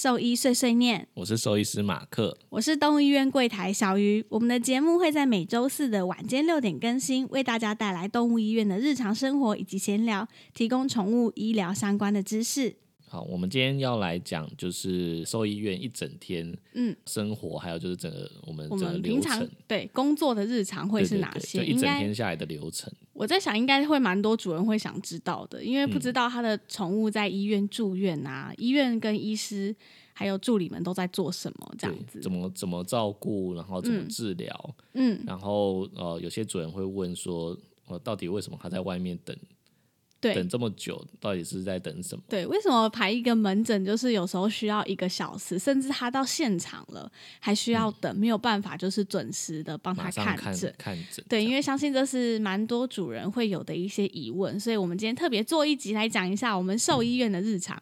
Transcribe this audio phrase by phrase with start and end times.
[0.00, 4.24] 兽医碎碎念，我是兽医师马克，我是动物医院柜台小鱼。
[4.28, 12.76] 我们的节目会在每周四的晚间六点更新，为大家带来动物医院的日常生活以及闲聊，提供宠物医疗相关的知识。
[13.08, 21.60] 好，我们今天要来讲就是兽医院一整天嗯生活，还有就是整个我们我整个流们平常程，对工作的日常会是哪些？
[21.60, 22.92] 对就一整天下来的流程。
[23.14, 29.74] 我在想，应该会蛮多主人会想知道的，因为嗯不知道他的宠物在医院住院啊，医院跟医师
[30.12, 32.20] 还有助理们都在做什么这样，子。
[32.20, 37.56] 怎么怎么照顾，然后怎么嗯治疗，嗯，然后呃，有些主人会问说，
[37.88, 39.36] 呃，到底为什么他在外面等
[40.20, 42.22] 等对这么久，到底是在等什么？
[42.28, 50.74] 对，为什么排一个门诊就是有时候需要一个小时，甚至他到现场了还需要等，没有办法就是准时的帮他看诊。
[50.78, 57.76] 看诊，对，因为为相信这是蛮多主人会有的一些疑问，所以我们今天特别做一集来讲一下我们兽医院的日常。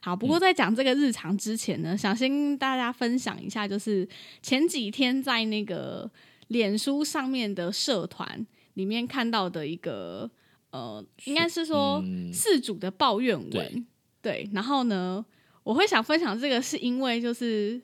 [0.00, 4.08] 好，不嗯过在讲这个日常之前呢，想先跟大家分享一下，就是
[4.42, 6.10] 前几天在那个
[6.46, 10.30] 脸书上面的社团里面看到的一个
[10.70, 13.50] 呃，应该是说嗯事主的抱怨文。
[13.50, 13.82] 对
[14.20, 15.24] 对，然后呢，
[15.62, 17.80] 我会想分享这个，是因为就是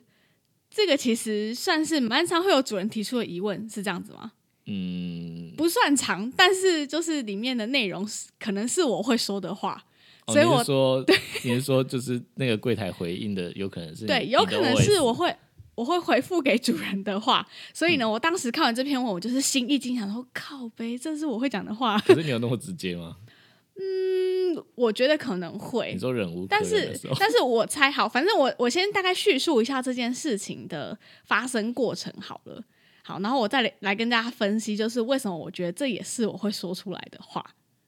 [0.69, 4.33] 这个其实算是蛮常会有主人提出的疑问，是这样子吗？
[4.65, 9.81] 嗯，不算长，但是就是里面的内容是可能是我会说的话，
[10.25, 11.05] 哦所以我说
[11.43, 14.99] 你是说就是那个柜台回应的，有可能是对，有可能是。
[14.99, 15.33] 我会
[15.75, 21.99] 我会回复给主人的话，所以呢，我当时看完这篇文，我就是心一惊，想说靠呗，这是我会讲的话。
[21.99, 23.17] 可是你有那么直接吗？
[23.77, 32.63] 嗯，我觉得可能会你，说忍无可但是 但是我猜好，反正我我先大概叙述一下这件事情的发生过程好了。
[33.03, 37.45] 好，然后我再来来跟大家分析，就是为什么我觉得这也是我会说出来的话。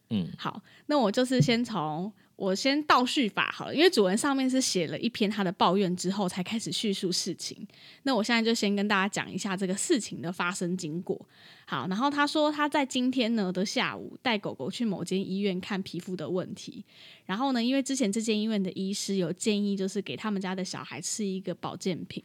[0.09, 7.67] 嗯，好，那我就是先从我先倒叙法好了，因为主文上面是写了一篇他的抱怨之后才开始叙述事情。
[8.03, 11.19] 那我现在就先跟大家讲一下这个事情的发生经过。
[11.65, 16.85] 好，然后他说他在今天呢的下午带狗狗去某间医院看皮肤的问题，
[17.25, 22.23] 然后呢，因为之前这间医院的医师有建议，就是给他们家的小孩吃一个保健品。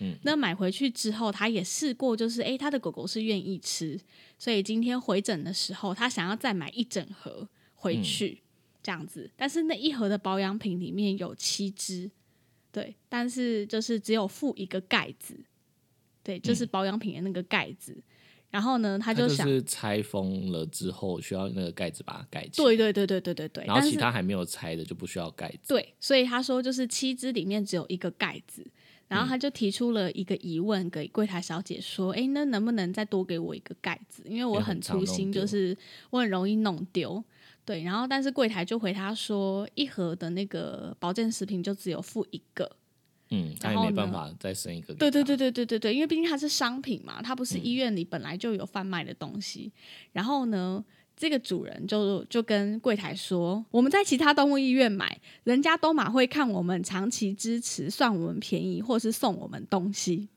[0.00, 3.98] 嗯，那买回去之后，他也试过，就是诶，他的狗狗是愿意吃，
[4.38, 8.42] 所以今天回诊的时候，他想要再买一整盒回去，
[8.84, 9.28] 这样子。
[9.34, 12.08] 但是那一盒的保养品里面有七支，
[12.70, 15.34] 对，但是就是只有附一个盖子，
[16.22, 17.96] 对，就是保养品的那个盖子。
[18.50, 25.74] 然后呢，他就想，是拆封了之后需要那个盖子把它盖起来，对对对对对对对，然后其他还没有拆的就不需要盖子。
[25.74, 28.64] 对，所以他说就是七支里面只有一个盖子，
[29.08, 34.22] 然后他就提出了一个疑问给柜台小姐说：“哎，那能不能再多给我一个盖子？
[34.26, 35.76] 因为我很很粗心，就是
[36.10, 37.24] 我很容易弄丢。”
[37.64, 42.70] 对，然后但是柜台就回他说，一盒的那个保健食品就只有付一个。
[43.30, 44.92] 嗯，他也没办法再生一个。
[44.94, 49.72] 对对对对对对对，因为毕竟它是商品嘛，它不是嗯医院里本来就有贩卖的东西。
[50.12, 50.84] 然后呢，
[51.16, 60.28] 这个主人就就跟柜台说，我们在其他动物医院买，人家都马会看我们长期支持，算我们便宜，或是送我们东西。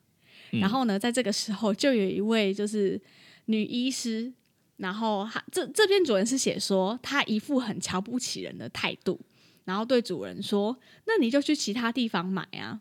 [0.53, 2.99] 嗯然后呢，在这个时候，就有一位就是
[3.45, 4.31] 女医师，
[4.77, 9.19] 然后他这这篇主人是写说，他一副很瞧不起人的态度，
[9.65, 12.79] 然后对主人说：“那你就去其他地方买啊。”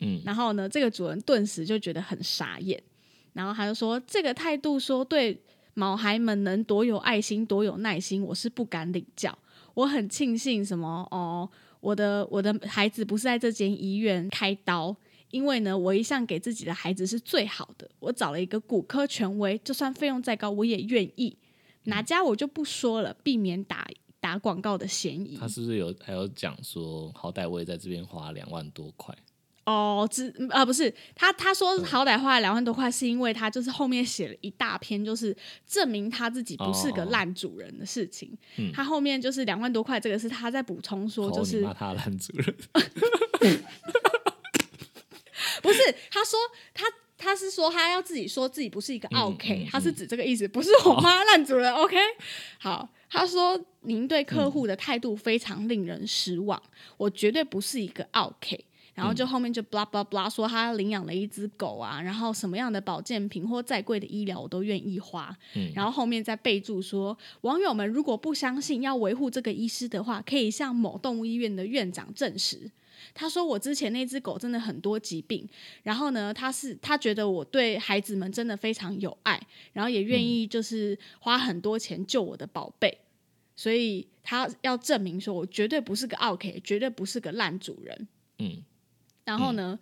[0.00, 2.82] 嗯，然后呢，这个主人顿时就觉得很傻眼，
[3.32, 5.40] 然后他就说：“这个态度说对
[5.74, 9.38] 毛孩们能多有爱心、多有耐心，我是不敢领教。
[9.74, 11.48] 我很庆幸什么哦，
[11.80, 14.94] 我的我的孩子不是在这间医院开刀。”
[15.36, 21.36] 因为呢，我一向给自己的孩子是最好的，我找了一个骨科权威，就算费用再高，我也愿意。
[21.84, 23.86] 哪家我就不说了，避免打
[24.18, 25.36] 打广告的嫌疑。
[25.38, 29.14] 他是不是有还有讲说，好歹我也在这边花两万多块？
[29.66, 35.36] 哦，只啊不是他，他说好歹花了两万多块，是因为他就是后面写了一大篇，就是
[35.66, 38.30] 证明他自己不是个哦烂主人的事情。
[38.56, 42.56] 嗯他后面就是两万多块，这个是他在补充说，就哦，是他烂主人，
[45.66, 46.38] 不是他说
[46.72, 46.84] 他
[47.18, 51.96] 他是说他要自己说自己不是一个嗯 OK，、嗯他是指这个意思，不是我妈烂主人 OK。
[52.58, 56.62] 好，他说您对客户的态度非常令人失望，
[56.96, 58.64] 我绝对不是一个 OK。
[58.94, 65.36] 然后就后面就 blah blah blah 说他领养了一只狗啊，然后什么样的保健品或再贵的医疗我都愿意花。
[65.54, 72.70] 嗯然后后面再备注说，网友们如果不相信要维护这个医师的话，可以向某动物医院的院长证实。
[73.14, 75.48] 他说我之前那只狗真的很多疾病，
[75.82, 79.40] 然后呢，他是他觉得我对孩子们真的非常有爱，
[79.72, 82.98] 然后也愿意就是花很多钱救我的宝贝，
[83.54, 88.08] 所以他要证明说我绝对不是个 OK，绝对不是个烂主人。
[88.38, 88.62] 嗯，
[89.24, 89.78] 然后呢，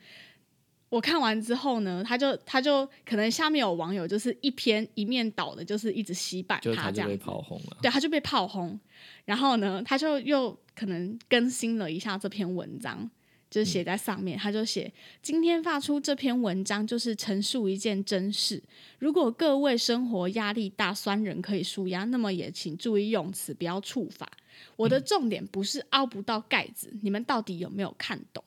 [0.94, 7.76] 我看完之后呢，他就他就可能下面有网友就是一篇一面倒的，就是一直洗版就是他就被他这样子，炮轰了。
[7.82, 8.78] 对，他就被炮轰。
[9.24, 13.10] 然后呢，他就又可能更新了一下这篇文章，
[13.50, 18.62] 就是写在上面，他就写今天发出这篇文章，就是陈述一件真事。
[19.00, 24.30] 如果各位生活压力大，酸人可以舒压，那么也请注意用词，不要触法。
[24.76, 28.44] 我的重点不是凹不到盖子，你们到底有没有看懂？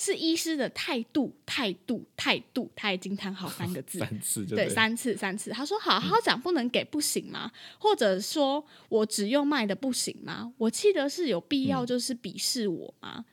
[0.00, 3.98] 是医师的态度，态度，态度，他已经叹好三个字。
[4.06, 5.50] 三次就对，三次三次。
[5.50, 7.50] 他说：“好好讲，不能给不行吗？
[7.80, 10.52] 或者说我只用卖的不行吗？
[10.56, 13.24] 我记得是有必要就是鄙视我吗？”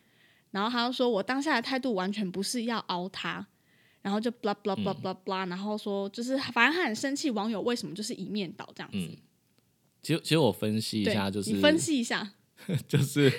[0.49, 3.45] 然后他又说：“我当下的态度完全不是要凹他。”
[4.01, 8.97] 然后就 blah blah blah blah blah，、然后说就是反正他很生气，网友为什么就是一面倒这样子？
[10.01, 12.33] 其实其实我分析一对，下，就是你分析一下，
[12.87, 13.31] 就是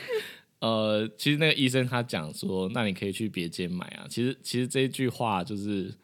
[0.60, 4.06] 呃，其实那个医生他讲说，那你可以去别间买啊。
[4.08, 5.94] 其实其实这一句话就是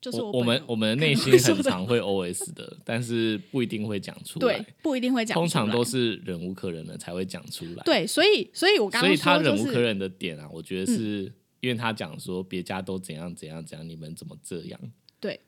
[0.00, 4.66] 就是我们我们内心很常会 OS 的，但是不一定会讲出对来。
[4.80, 7.82] 不一定会讲出来，通常都是忍无可忍了才会讲出来。
[7.84, 14.80] 对，所以所以我刚所以他刚说就是嗯忍无可忍的点啊，我觉得是因为他讲说别家都怎样怎样怎样，你们怎么这样？
[15.18, 15.40] 对，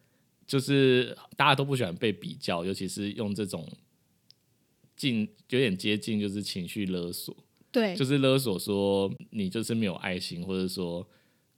[0.48, 3.68] 就是大家都不喜欢被比较，尤其是用这种
[4.96, 7.36] 近有点接近就是情绪勒索，
[7.72, 11.06] 对就是勒索说你就是没有爱心，或者说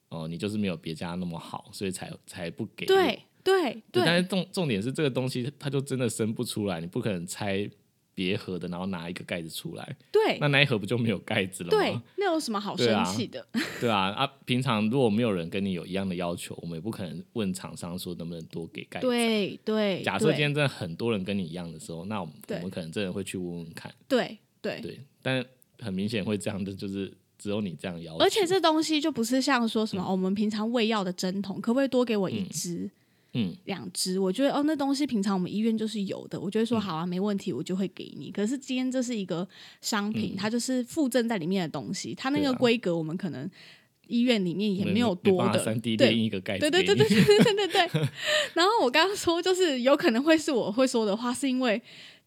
[0.09, 2.89] 哦、你就是没有别家那么好，所以才才不给我。
[2.89, 7.67] 对对对对但是重重点是这个东西它就真的生不出来，你不可能拆
[8.15, 11.79] 别盒的，然后拿一个盖子出来，对那那一盒不就没有盖子了吗？
[11.79, 13.47] 对，那有什么好生气的？
[13.81, 19.07] 对啊，啊，平常如果没有人跟你有一样的要求，我们也不可能问厂商说能不能多给盖子。
[19.07, 23.91] 对对，假设今天真的很多人跟你一样的时候，那我们我们可能真的会去问问看。
[24.07, 25.43] 对对，对，但
[25.83, 28.19] 很明显会这样的，就是只有你这样要求。
[28.19, 32.89] 而且这东西就不是像说什么、哦我们平常喂药的针筒，可不可以多给我一支、
[33.35, 34.19] 嗯，两支？
[34.19, 38.31] 我觉得哦，那东西平常我们医院就是有的，我就会嗯说好啊，没问题，我就会给你。
[38.31, 39.47] 可是今天这是一个
[39.81, 43.51] 商品，它就是附赠在里面的东西，它那个规格我们可能
[44.07, 48.09] 医院里面也没有多的，三 D 对一个盖子对对对给你对对对对对对。
[48.55, 51.81] 然后我刚刚说，就是有可能会是我会说的话，是因为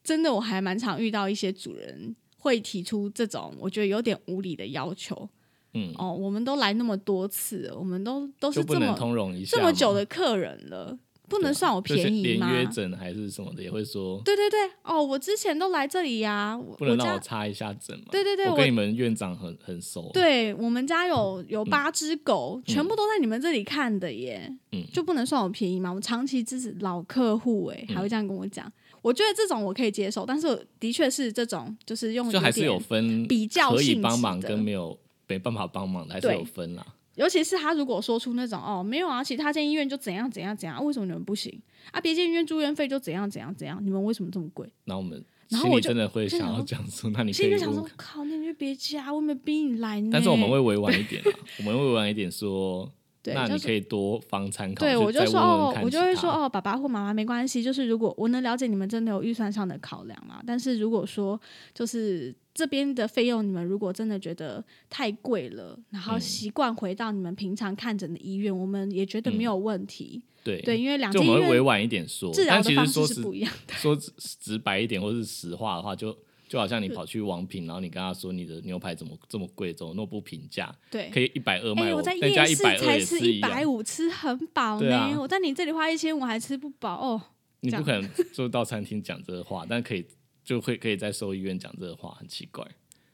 [0.03, 5.27] 真的我还蛮常遇到一些主人会提出这种我觉得有点无理的要求。
[5.73, 10.97] 嗯，哦，我们都来那么多次了，我们都都是这么通融一下这么久的客人了，
[11.27, 12.49] 不能算我便宜吗？
[12.49, 18.05] 连约诊还是什么的也会说，对对对，哦，我之前都来这里呀、我不能让家我插一下诊嘛。
[18.09, 20.09] 对对对我我跟你们院长很很熟。
[20.13, 25.91] 对我们家有有八只狗，全部都在你们这里看的耶，嗯就不能算我便宜吗？
[25.91, 28.71] 我长期支持老客户，哎，嗯还会这样跟我讲。
[29.05, 34.97] 我觉得这种我可以接受，但是的确是这种，就是用就还是有分比较可以帮忙的跟没有
[35.27, 36.83] 没办法帮忙的，还是有分啦。
[37.13, 41.61] 尤其是他如果说出那种哦，没有啊，其他间医院就怎样怎样怎样，啊为什么你们不行
[41.91, 42.01] 啊？
[42.01, 44.67] 别间医院住院费就怎样怎样怎样，你们为什么这么贵？
[44.85, 50.09] 然后我们然后我就心里真的会想要讲说，那你可以心里就想说问，靠，那你就别加，我没有逼你来呢。
[50.11, 51.29] 但是我们会委婉一点啊，
[51.59, 52.91] 我们会委婉一点说，
[53.25, 54.85] 对，那你可以多方参考。
[54.85, 61.39] 对，我就说哦我就会，说哦，爸爸或妈妈没关系，就是如果我能了解你们真的有预算上的考量啦，但是如果说
[61.73, 70.21] 就是这边的费用，你们如果真的觉得太贵了，然后嗯习惯回到你们平常看诊的医院，我们也觉得没有问题。
[70.43, 73.73] 对对，因为两就委婉一点说，治疗的方式是不一样的。
[73.73, 76.15] 说直 直白一点，或是实话的话，就
[76.47, 84.95] 就好像你跑去王品，然后你跟他说你的牛排怎么这么贵，怎么那么不平价，对，可以一百二哎、卖我在夜市才吃一百五，吃很饱呢。
[84.95, 87.21] 啊我在你这里花一千五还吃不饱哦。
[87.61, 90.05] 你不可能就到餐厅讲这个话，但可以
[90.43, 92.63] 就会可以在兽医院讲这个话，很奇怪。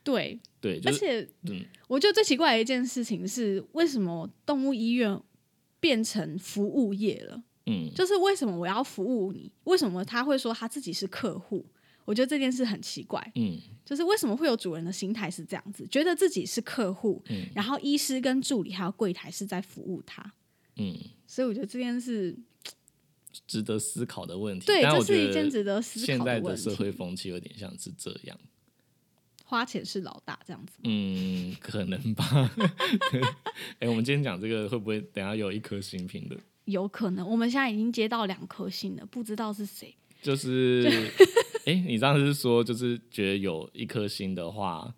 [0.04, 5.18] 对，对，就是而且嗯，我觉得最奇怪的一件事情是，为什么动物医院
[5.80, 7.44] 变成服务业了？
[7.68, 9.52] 嗯，就是为什么我要服务你？
[9.66, 11.66] 为什么他会说他自己是客户？
[12.06, 20.34] 我觉得这件事很奇怪，嗯就是为什么会有主人的心态是这样子，觉得自己是客户，嗯然后医师跟助理还有柜台是在服务他，
[20.78, 20.96] 嗯，
[21.28, 22.36] 所以我觉得这件事，
[23.48, 24.66] 值得思考的问题。
[24.66, 26.98] 对，但这是一件值得思现考问在的社会题。
[26.98, 28.38] 风气有点像是这样。
[29.44, 32.50] 花钱是老大这样子，嗯，可能吧。
[33.12, 33.22] 对，
[33.80, 36.38] 哎、我们今天讲这个会不会等下有一颗新评的？
[36.66, 37.28] 有可能。
[37.28, 39.94] 我们现在已经接到两颗星了，不知道是谁。
[40.22, 41.12] 就是，
[41.66, 44.94] 哎、你上次是说就是觉得有一颗星的话，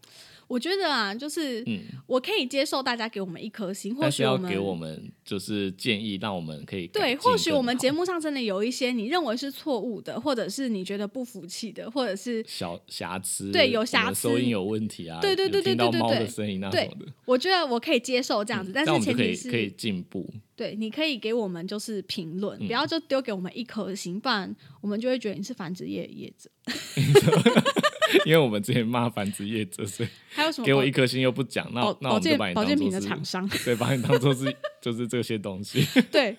[0.47, 20.31] 我觉得啊，就是嗯，我可以接受大家给我们一颗星，或许要给我们就是建议，让我们可以对，或许我们节目上真的有一些你认为是错误的，或者是你觉得不服气的，或者是小瑕疵，对有瑕疵收音有问题啊，对对对对对对对对声音啊对什么的，我觉得我可以接受这样子，但是前提是以可以进步。
[20.55, 26.49] 对，你可以给我们就是评论，嗯不要就丢给我们一颗星，不然我们就会觉得你是繁殖业业者。
[28.25, 33.49] 因为我们之前骂繁殖业者，所以还有什么给我一颗星又不讲，那保那我们把你保健品的厂商？
[33.65, 35.83] 对，把你当做是就是这些东西。
[36.11, 36.37] 对，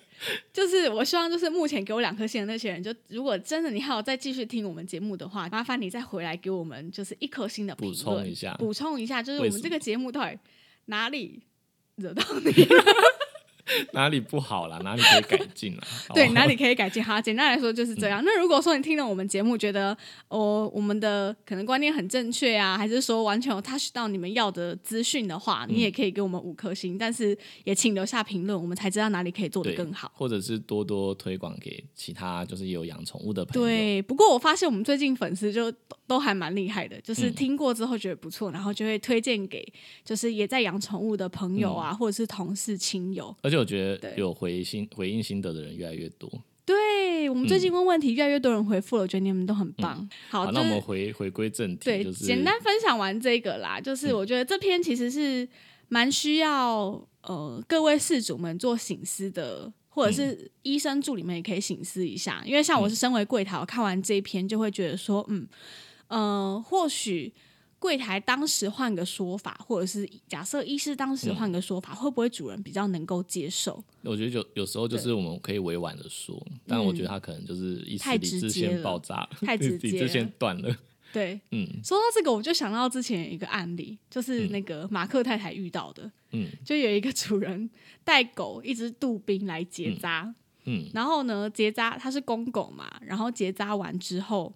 [0.53, 10.39] 就是我希望就是目前给我两颗星的那些人，就如果真的你还有再继续听我们节目的话，麻烦你再回来给我们就是一颗星的评补充一下补充一下，就是我们这个节目到底
[10.85, 11.43] 哪里
[11.97, 12.53] 惹到你？
[13.93, 14.79] 哪里不好啦？
[14.85, 15.83] 哪里可以改进啦？
[16.15, 17.03] 对，哪里可以改进？
[17.03, 18.23] 哈，简单来说就是这样。
[18.25, 19.97] 那如果说你听了我们节目，觉得
[20.29, 30.13] 哦，我们的可能观念很正确啊，还是说完全有 touch 到你们要的资讯的话，你也可以给我们五颗星，但是也请留下评论，我们才知道哪里可以做得更好。
[30.15, 33.67] 或者是多多推广给其他就是有养宠物的朋友。
[33.67, 39.67] 对，不过我发现我们最近粉丝就都都还蛮厉害的，就是嗯听过之后觉得不错，然后就会推荐给
[40.05, 43.35] 就是也在养宠物的朋友啊，或者是同事亲友。
[43.43, 46.31] 而且我觉得有回心回应心得的人越来越多。
[46.67, 49.97] 对我们最近问问题，越来越多人回复了，我觉得你们都很棒。
[50.31, 55.47] 好，嗯好，就是那我们回回归正题，对，就是简单分享完这个啦，就是我觉得这篇其实是
[55.89, 65.47] 蛮需要呃各位事主们做醒思的，或者是医生助理们也可以醒思一下，因为像我是身为柜台，我看完这一篇就会觉得说，嗯，
[66.09, 67.33] 呃，或许。
[67.85, 73.85] 柜台当时换个说法，或者是假设医师当时换个说法，会不会主人比较能够接受？
[74.01, 80.75] 我觉得有有时候就是我们可以委婉的说，但我觉得他可能就是一时太理智线直接了爆炸，太直理接智线了 断了。
[81.13, 81.69] 对，嗯。
[81.85, 86.49] 说到这个，我就想到之前有一个案例，就是那个马克太太遇到的，嗯。
[86.65, 87.69] 就有一个主人
[88.03, 90.89] 带狗一只杜宾来结扎，嗯。
[90.95, 94.51] 然后呢结扎它是公狗嘛，然后结扎完之后，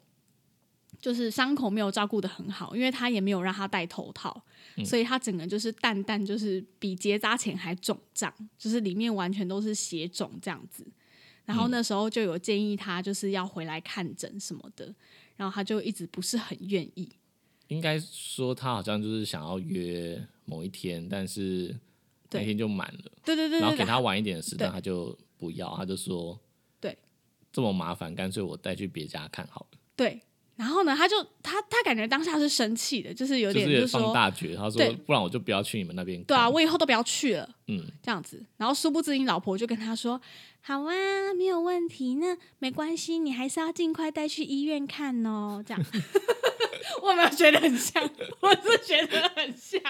[1.01, 4.45] 就是伤口没有照顾的很好，因为他也没有让他戴头套，
[4.77, 10.87] 嗯所以他整个就是蛋蛋就是比结扎前还肿胀，就是里面完全都是血肿这样子。
[11.45, 14.95] 然后那时候就有建议他就是要回来看诊什么的，
[15.37, 17.09] 然后他就一直不是很愿意。
[17.69, 21.75] 应该说他好像就是想要约某一天，但是
[22.31, 26.39] 那天就满了，对对对对对，然后给他晚一点的时段，他就不要，他就说
[26.81, 26.99] 对
[27.53, 30.21] 这么麻烦，干脆我带去别家看好了，对。
[30.59, 36.27] 然后呢，他就他他感觉当下是生气的，就是有点就说，放大决，他说对不然我就不要去你们那边看。
[36.27, 37.49] 对啊，我以后都不要去了。
[37.69, 38.45] 嗯，这样子。
[38.57, 40.21] 然后殊不知，你老婆就跟他说
[40.61, 40.93] ：“好啊，
[41.37, 45.81] 没有问题，那没关系，你还是要尽快带去医院看哦。”这样，
[47.03, 48.03] 我有没有觉得很像？
[48.41, 49.81] 我是觉得很像。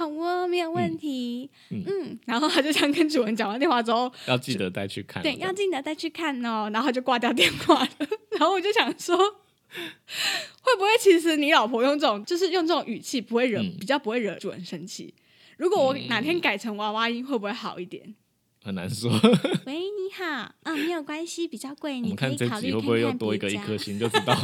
[0.00, 1.50] 好哦，没有问题。
[1.68, 5.24] 嗯然后他就这样跟主人讲完电话之后，要记得带去看哦。
[5.24, 6.70] 对，要记得带去看哦。
[6.72, 7.88] 然后他就挂掉电话了。
[8.38, 15.12] 然后我就想说，会不会其实你老婆用这种，就是用这种语气，不会惹、嗯比较不会惹主人生气？
[15.58, 18.14] 如果我哪天改成娃娃音，会不会好一点？
[18.62, 19.10] 很难说。
[19.66, 24.34] 喂，你好，嗯，没有关系，比较贵，你可以考虑会不会又多一个一颗星，就知道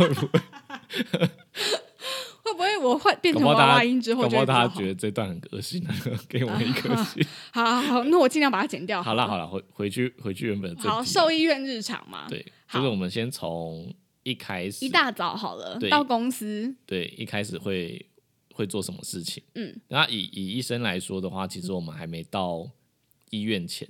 [2.52, 2.56] 会。
[2.56, 5.84] 不会我换变成娃娃音之后搞不好大家觉得这段很恶心，
[6.28, 7.24] 给我们一颗心。
[7.52, 9.02] 好好好，那我尽量把它剪掉。
[9.02, 18.04] 好了好了，回回去回去原本的好，题兽医院日常嘛，对，就是我们先从一开始一大早好了，到公司，对一开始会
[18.54, 19.42] 会做什么事情。
[19.54, 22.66] 嗯，那以以医生来说的话，其实我们还没到
[23.30, 23.86] 医院前，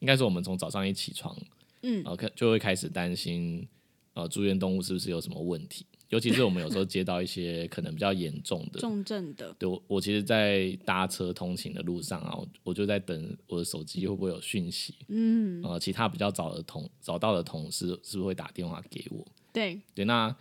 [0.00, 1.36] 应该是我们从早上一起床，
[1.82, 3.68] 嗯呃，开就会开始担心，
[4.14, 5.86] 呃，住院动物是不是有什么问题？
[6.10, 19.26] 尤其是我们有时候接到一些可能比较严重的，重症的，对我我其实，在搭车通勤的路上啊，我我就在等我的手机会不会有讯息，嗯，呃，其他比较早的同找到的同事是不是会打电话给我？
[19.52, 20.34] 对，对，那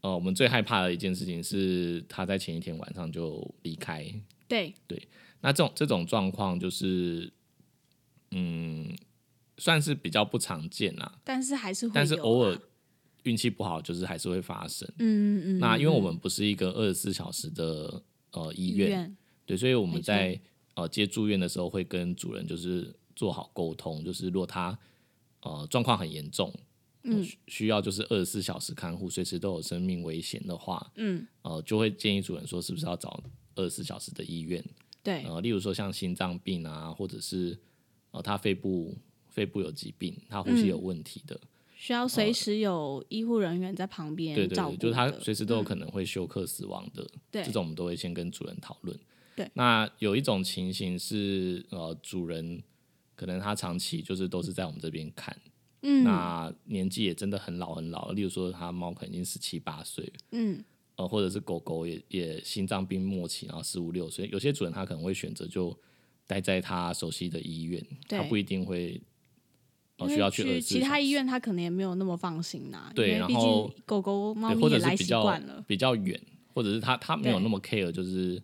[0.00, 4.04] 呃，我们最害怕的一件事情是他在前一天晚上就离开。
[4.48, 4.74] 对。
[4.86, 5.08] 对，
[5.42, 7.30] 那这种这种状况就是，
[8.30, 8.96] 嗯，
[9.58, 12.58] 算是比较不常见啦，但是还是会啊，但是偶尔
[13.24, 14.88] 运气不好，就是还是会发生。
[14.98, 16.04] 嗯，嗯嗯，那因为我嗯。
[16.04, 20.40] 们不是一个二十四小时的呃医医院，院，对，所以我们在
[20.74, 24.78] 呃接住院的时候会跟主人就是做好沟通，就是如果他
[25.42, 26.52] 呃状况很严重，
[27.02, 33.22] 嗯，需需要就是二十四小时看护，随时都有生命危险的话，嗯，呃，就会建议主人说是不是要找
[33.54, 34.64] 二十四小时的医院，
[35.02, 37.58] 对，呃，例如说像心脏病啊，或者是
[38.12, 38.96] 呃他肺部
[39.28, 41.40] 肺部有疾病，他呼吸有问题的，
[41.80, 47.42] 需要随时有医护人员在旁边对照顾就是他的随时都有可能会休克死亡的，对。
[47.42, 48.94] 这种我们都会先跟主人讨论。
[49.34, 52.62] 对，那有一种情形是，呃，主人
[53.16, 55.34] 可能他长期就是都是在我们这边看，
[55.80, 56.04] 嗯。
[56.04, 60.62] 那年纪也真的很老很老了，例如说他猫可能已经十七八岁，嗯。
[60.96, 65.74] 呃，或者是狗狗也也心脏病末期，然后十五六岁，有些主人他可能会选择就
[66.26, 69.00] 待在他熟悉的医院，他不一定会。
[70.08, 75.64] 需要去24其他医院，他可能也没有那么放心呐、对然后狗狗、猫，也来习者是比较惯了。
[75.66, 76.20] 比较远，
[76.54, 78.40] 或者是他他没有那么 care，就是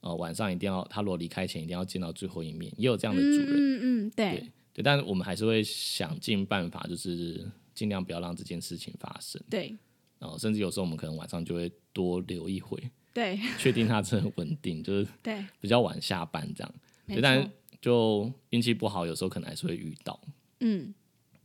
[0.00, 9.74] 呃晚上一定要他如果离开前一定要见到最后一面，也有这样的主人，嗯嗯嗯，对对对，但是我们还是会想尽办法，就是尽量不要让这件事情发生，对
[10.18, 12.78] 然后甚至有时候我们可能晚上就会多留一回，
[13.12, 16.74] 对确定它真的稳定，就是 对，比较晚下班这样，
[17.06, 17.50] 没对，但，
[17.82, 20.18] 就运气不好，有时候可能还是会遇到，
[20.60, 20.94] 嗯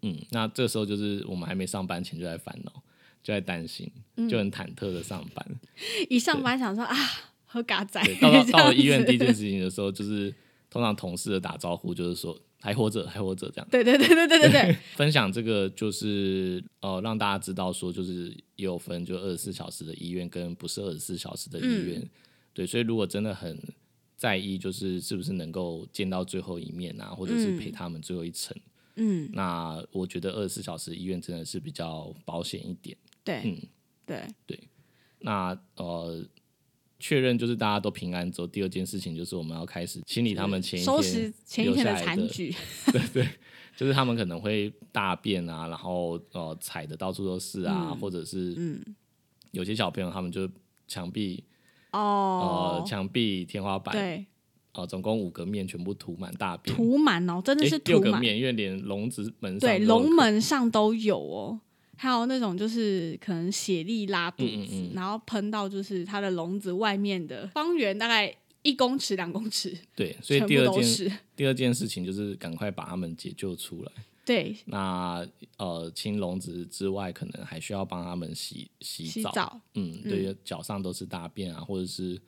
[0.02, 2.72] 嗯，那这时候就是我们还没上班前就在烦恼，
[3.22, 5.46] 就在担心，嗯就很忐忑的上班。
[6.10, 6.96] 一上班想说啊，
[7.46, 10.34] 喝嘎仔对，，到到 到了医院第一件事情的时候，就是
[10.70, 13.68] 通常同事的打招呼就是说还活着，还活着这样。
[13.70, 22.10] 对对对对对对对， 分享这个就是呃让大家知道说，就是也有分就二十四小时的医院跟不是二十四小时的医嗯院。
[22.54, 23.58] 对，所以如果真的很
[24.18, 28.71] 在意，就是是不是能够见到最后一面啊，或者是陪他们最后一程，嗯，
[29.34, 32.98] 那我觉得二十四小时医院真的是比较保险一点。
[33.24, 33.62] 对嗯，
[34.06, 34.28] 对。
[34.46, 34.60] 对，
[35.20, 36.26] 那呃。
[37.04, 42.56] 确认就是大家都平安之后，第二件事情就是我们要开始清理他们前一天收拾前一天的留下来的残局，
[43.76, 48.00] 就是他们可能会大便啊，然后呃踩的到处都是啊，嗯。
[48.00, 48.96] 或者是嗯。
[49.50, 50.48] 有些小朋友他们就
[50.88, 51.44] 墙壁、
[51.90, 52.78] 哦。
[52.80, 54.24] 呃，墙壁、天花板，对，
[54.74, 61.60] 呃，总共五个面全部涂满大便，涂满哦，真的是涂满，六个面，因为连笼子门上对，都有可龙门上都有哦。
[61.98, 71.12] 还有那种就是可能血力拉肚子，嗯嗯嗯然后喷到就是它的笼子外面的方圆大概一公尺两公尺， 对，所以第二件都是。
[71.36, 73.92] 第二件事情就是赶快把它们解救出来。
[74.26, 79.30] 对，那呃，清笼子之外，可能还需要帮他们洗洗澡。
[79.30, 82.20] 洗澡，嗯，对，脚上都是大便啊，或者是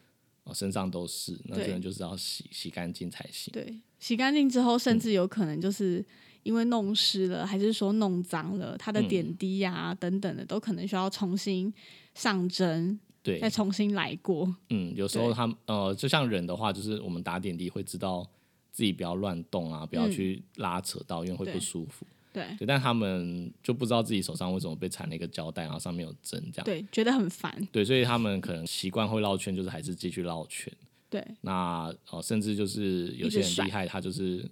[0.43, 3.51] 呃身上都是，那对真的就是要洗洗干净才行。
[3.51, 6.05] 对，洗干净之后，嗯甚至有可能就是
[6.43, 11.73] 因为弄湿了，还是说弄脏了，它的嗯点滴呀、等等的，都可能需要重新
[12.13, 14.53] 上针，对，再重新来过。
[14.69, 18.29] 嗯，有时候他们呃，就像人的话，就是我们打点滴会知道
[18.71, 22.05] 自己不要乱动啊，不要嗯去拉扯到，因为会不舒服。
[22.33, 26.65] 对对，但他们就不知道自己手上为什么被缠了一个胶带，然后上面有针这样。
[26.65, 27.55] 对，觉得很烦。
[27.71, 30.73] 对，所以他们可能习惯会绕圈，就是还是继续绕圈。
[31.09, 34.43] 对那呃，甚至就是有些人厉害，他就是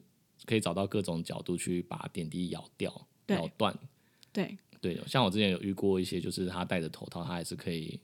[0.46, 2.94] 可以找到各种角度去把点滴咬掉、
[3.28, 3.76] 咬断。
[4.32, 8.00] 对对，像我之前有遇过一些，就是他戴着头套，他还是可以，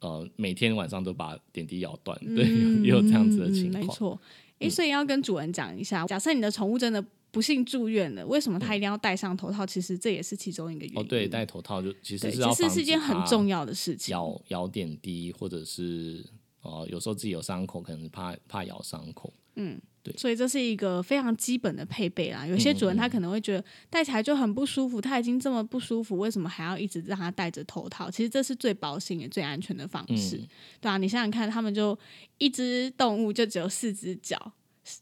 [0.00, 2.18] 呃，每天晚上都把点滴咬断。
[2.34, 2.44] 对，
[2.84, 3.82] 也有这样子的情况。
[3.82, 4.20] 嗯没错。
[4.60, 9.66] 诶，所以要跟主人讲一下，假设你的宠物真的不幸住院了，为什么他一定要戴上头套？
[9.66, 11.00] 其实这也是其中一个原因。
[11.00, 14.12] 哦，对，戴头套就其实，是要其实是一件很重要要的事情。
[14.12, 16.24] 咬咬点滴，或者是
[16.62, 19.32] 哦，有时候自己有伤口，可能怕怕咬伤口。
[19.56, 22.44] 嗯，对所以这是一个非常基本的配备啦。
[22.44, 28.10] 有些主人他可能会觉得戴起来就很不舒服，他已经这么不舒服，为什么还要一直让他戴着头套？
[28.10, 30.48] 其实这是最保险也最安全的方式，嗯
[30.80, 31.96] 对啊，你想想看，他们就
[32.38, 34.52] 一只动物就只有四只脚，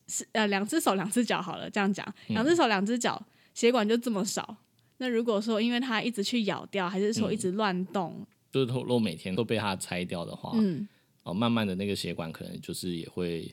[0.06, 3.20] 是呃两只手两只脚好了，这样讲，嗯两只手两只脚，
[3.54, 4.56] 血管就这么少。
[4.98, 10.86] 那如果说因为它一直去咬掉，还是说一直乱动，就是如果每天都被它拆掉的话，嗯，
[11.24, 13.52] 哦，慢慢的那个血管可能就是也会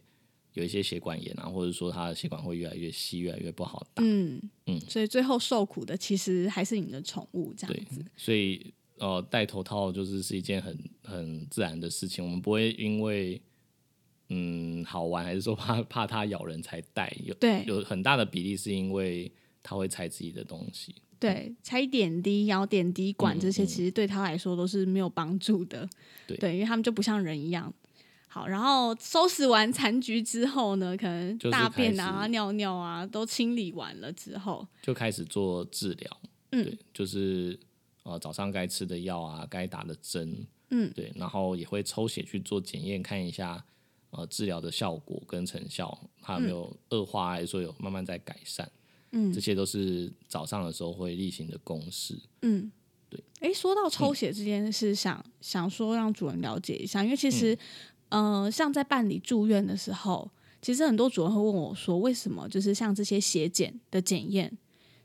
[0.53, 4.03] 有一些血管炎啊，或者说它的血管会越来越细，越来越不好打。
[4.03, 4.39] 嗯。
[4.67, 4.79] 嗯。
[4.81, 13.41] 所以最后受苦的其实还是你的宠物这样子。，所以呃，戴头套就是是一件很很自然的事情，我们不会因为
[14.29, 20.95] 嗯好玩，还是说怕怕它咬人才带，有对有很大的比例是因为它会拆自己的东西。
[21.19, 25.87] 对，拆点滴、咬点滴管嗯这些，嗯其实对他来说都是没有帮助的。
[26.25, 27.73] 对因为他们就不像人一样。
[28.31, 37.59] 好，然后收拾完残局之后呢，可能大便啊、尿尿啊都清理完了之后，就开始做治疗，嗯对，就是
[38.03, 43.65] 呃早上该吃的药啊，该打的针，嗯，对，然后也会抽血去做检验，看一下
[44.11, 48.69] 呃治疗的效果跟成效，它有没有恶化，还是说有慢慢在改善，
[49.11, 52.19] 嗯这些都是早上的时候会例行的公式。
[52.41, 52.71] 嗯，
[53.09, 53.23] 对。
[53.39, 57.57] 哎，说到抽血这件事，想想说让主人了解一下，因为其实，
[58.09, 60.29] 嗯呃，像在办理住院的时候，
[60.61, 64.57] 其实很多主人会问我说，为什么就是像这些血检的检验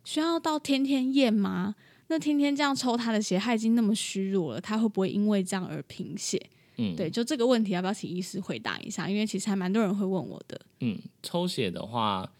[0.04, 1.74] 需要到天天验吗？
[2.08, 6.50] 那天天这样抽他的血，他已经那么虚弱了，他会不会因为这样而贫血？
[6.76, 9.08] 嗯，对，就这个问题要不要请医师回答一下？
[9.08, 10.60] 因为其实还蛮多人会问我的。
[10.80, 12.32] 嗯，抽血的话，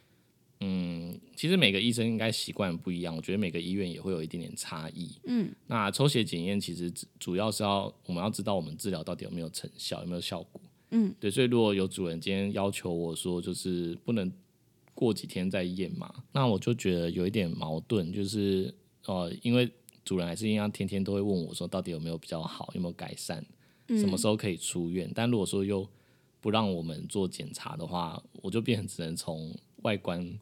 [0.61, 5.11] 嗯，其实每个医生应该习惯不一样，我觉得每个医院也会有一点点差异。
[5.25, 10.61] 嗯，那抽血检验其实主主要是要我们要知道我们治疗到底有没有成效，有没有效果。
[10.90, 14.33] 嗯，对，所以如果有主人今天要求我说，就是不能
[14.94, 18.73] 过几天再验嘛，那我就觉得有一点矛盾，就是
[19.07, 19.68] 呃，因为
[20.05, 23.44] 主人还是一样天天都会问我说，到底有没有比较好，有没有改善，
[23.88, 25.11] 什么时候可以出院？
[25.14, 25.87] 但如果说又
[26.40, 30.38] 不让我们做检查的话，我就变成只能从外观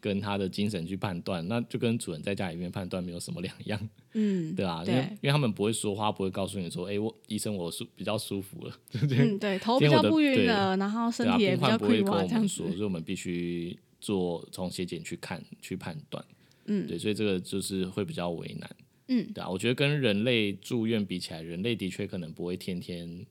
[0.00, 9.18] 跟他的精神去判断，那就跟主人在家里面判断没有什么两样，嗯， 对啊，因对为因为他们不会说话，不会告诉你说，哎、我医生我舒比较舒服了，对不对？
[9.18, 12.66] 嗯，对，头比较不晕了，然后身体也比较不会溃跟我们说，。
[12.68, 16.24] 所以我们必须做从血检去看去判断。
[16.66, 18.70] 嗯对，所以这个就是会比较为难。
[19.08, 23.24] 嗯，对啊，我觉得跟人类住院比起来，人类的确可能不会天天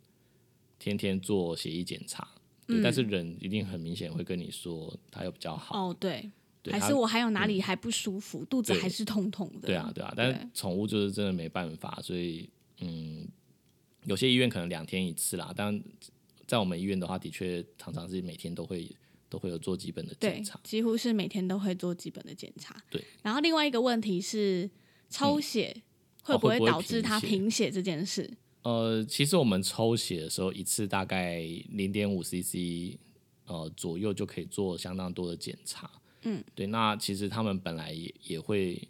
[0.80, 2.28] 天天做血液检查，
[2.68, 5.90] 对，但是人一定很明显会跟你说他有比较好。
[5.90, 6.32] 哦，对，
[6.64, 9.68] 对他还是我还有哪里还不舒服，肚子对还是痛痛的。
[9.68, 13.28] 对啊，对啊，但是对宠物就是真的没办法，所以嗯，
[14.06, 15.82] 有些医院可能两天一次啦，但
[16.48, 18.90] 在我们医院的话，的确常常是每天都会
[19.30, 20.60] 都会有做基本的对检查，。
[20.64, 22.82] 几乎是每天都会做基本的检查。
[22.90, 24.70] 对，然后另外一个问题是，
[25.10, 25.76] 抽血
[26.24, 28.30] 会不会导致他贫血贫血这件事？
[28.64, 32.98] 呃，其实我们抽血的时候，一次大概零点五 CC
[33.46, 35.90] 呃左右就可以做相当多的检查。
[36.24, 36.66] 嗯，对。
[36.68, 38.82] 那其实他们本来也也会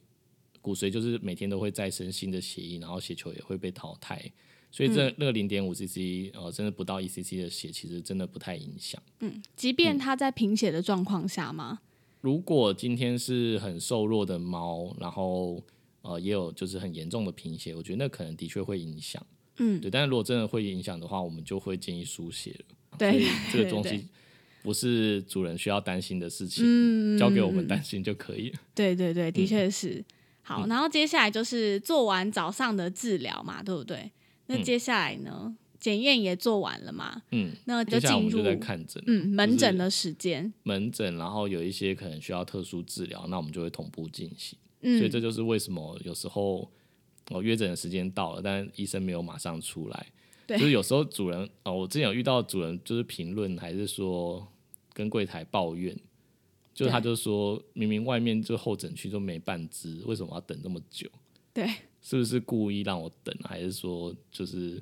[0.62, 4.32] 骨髓就是每天都会再生新的血液，然后血球也会被淘汰，
[4.72, 9.02] 所以这、那个零点五 CC 呃，真的不到一 CC 的血，其实真的不太影响。
[9.20, 11.82] 嗯即便它在贫血的状况下吗？
[12.22, 15.62] 如果今天是很瘦弱的猫，然后
[16.06, 19.26] 呃也有就是很严重的贫血，我觉得那可能的确会影响。
[19.58, 22.76] 嗯，对，但是如果真的会影响的话，我们就会建议输血了。
[22.98, 24.08] 对这个东西
[24.64, 28.60] 不是主人需要担心的事情，嗯，交给我们担心就可以了。
[28.74, 30.04] 对对对，嗯的确是。
[30.42, 34.12] 好，然后接下来就是做完早上的治疗嘛，对不对？
[34.48, 40.54] 那嗯接下来呢，检验也做完了嘛，嗯，那就进入接下来我们就在看诊，嗯门诊的时间。
[40.64, 44.58] 门诊，然后有一些可能需要特殊治疗，那我们就会同步进行。
[44.86, 46.70] 嗯，所以这就是为什么有时候
[47.32, 50.08] 我、约诊的时间到了，但医生没有马上出来。
[50.48, 54.48] 对就是有时候主人哦，我之前有遇到主人就是评论，还是说
[54.94, 55.92] 跟柜台抱怨，
[56.72, 61.10] 就对他就说明明外面就候诊区都没半只，为什么要等这么久？
[61.52, 61.68] 对，
[62.00, 64.80] 是不是故意让我等，还是说就是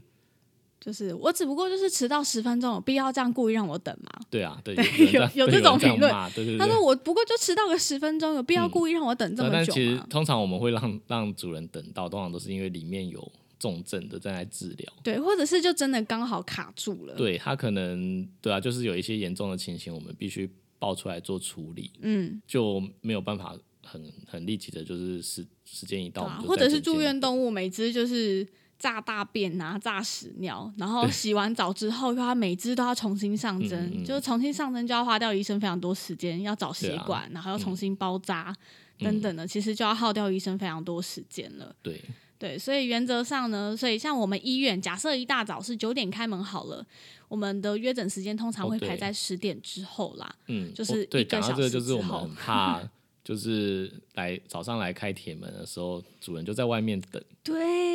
[0.83, 4.09] 就是我只不过就是迟到十分钟，有必要这样故意让我等吗？
[4.29, 4.59] 对啊？
[4.65, 6.11] 对，对有有有这种评论。
[6.59, 9.97] 他说我不过就迟到个十分钟，有必要嗯故意让我等这么久但其实？
[10.09, 14.93] 通常我们会让让主人等到，通常都是因为里面有重症的正在治疗。
[15.01, 28.45] 对，或者是就真的刚好卡住了。，对他可能对啊，就是有一些严重的情形，我们必须报出来做处理，嗯，就没有办法很很立即的，就是时时间一到，或者是住院动物，每只就是
[28.83, 38.53] 炸大便啊、炸屎尿，然后洗完澡之后，又要每只都要重新上针，嗯嗯就是重新上针就要花掉医生非常多时间，要找血管，然后要重新包扎、
[38.99, 41.73] 等等的，其实就要耗掉医生非常多时间了。
[41.81, 42.01] 对。
[42.39, 46.85] 对，所以原则上呢，所以像我们医院，假设一大早是九点开门好了，
[47.29, 48.97] 我们的约诊时间通常会排。
[48.97, 50.35] 在十点之后啦。
[50.47, 52.81] 嗯，就是一个小时之后就是我们很 怕，
[53.23, 57.53] 就是来早上来开铁门的时候，主人就在外面等，对，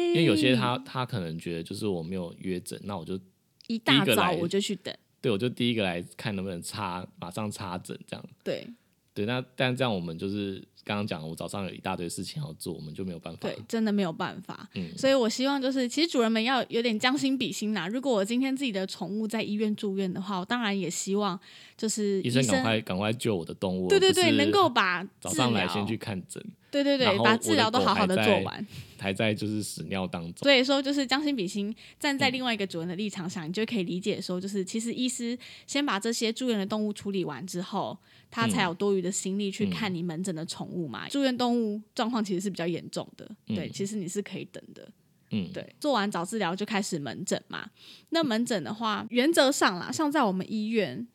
[0.08, 3.20] 因为有些他他可能觉得就是我没有约诊，那我就
[3.66, 4.94] 一大早我就去等。
[5.20, 8.24] 对我就第一个来看能不能插，马上插诊这样。
[8.44, 8.66] 对
[9.12, 13.40] 对，那但这样我们就是刚刚讲，我早上有一大堆事情要做，我们就没有办法。
[13.42, 14.66] 对，真的没有办法。
[14.74, 17.86] 嗯所以我希望就是，其实主人们要有点将心比心啦。
[17.86, 21.38] 如果我今天自己的宠物在医院住院的话，我当然也希望
[21.76, 28.66] 就是医生赶快赶快救我的动物，对对对，能够把早上来先去看诊，对对对把治疗都好好的做完。
[29.00, 30.42] 还在就是屎尿当中。
[30.42, 37.96] 所以说，就是将心比心，站嗯在另外一个主人的立场上，你就可以理解说，就是其实医师先把这些住院的动物处理完之后，
[38.30, 41.08] 他才有多余的心力去嗯看你门诊的宠物嘛。
[41.08, 44.90] 住院动物状况其实是比较严重的，对，嗯其实你是可以等的。
[45.30, 47.70] 嗯，对，做完早治疗就开始门诊嘛。
[48.08, 51.06] 那门诊的话，原则上啦，像在我们医院，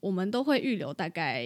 [0.00, 1.44] 我们都会预留大概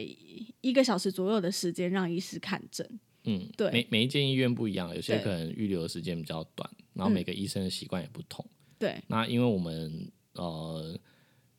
[0.63, 2.99] 一个小时左右的时间让医师看诊。
[3.29, 3.71] 嗯，对。
[3.71, 8.45] 每每一间医院不一样，有些可能预留的时间比较短，然后每个医生的习惯也不同。
[8.79, 10.99] 对，那因为我们呃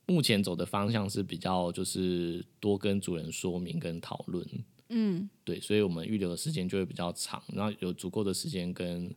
[0.08, 4.44] 目前走的方向是比较就是多跟主人说明跟讨论，
[4.90, 5.30] 嗯。
[5.44, 9.14] 对，所以我们预留的时间就会比较长，然后有足够的时间跟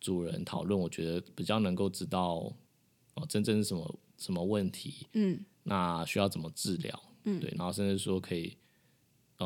[0.00, 2.50] 主人讨论，我觉得比较能够知道
[3.14, 5.44] 哦真正是什么什么问题，嗯。
[5.64, 7.38] 那需要怎么治疗，嗯。
[7.38, 8.56] 对，然后甚至说可以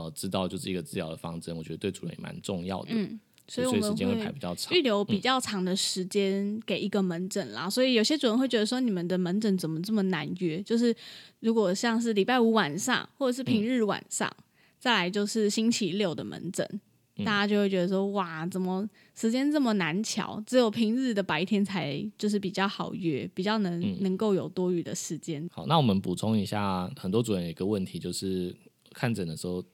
[0.05, 4.83] 呃知道就是一个治疗的方针，我觉得对主人也蛮重要的，嗯，所以我们时间会排比较长预。
[4.83, 10.63] 留比较长的时间给一个门诊啦，所以有些主人会觉得说，你们的门诊怎么这么难约？
[10.63, 10.95] 就是
[11.41, 14.31] 如果像是礼拜五晚上或者是平日晚上，
[14.79, 16.69] 再来就是星期六的门诊，
[17.17, 20.43] 嗯大家就会觉得说，哇，怎么时间这么难瞧？
[20.47, 25.49] 只有平日的白天才就是比较好约，比较能、嗯能够有多余的时间。
[25.53, 28.55] 好，那我们补充一下，很多主人有一个问题就是
[28.93, 29.65] 看诊的时候，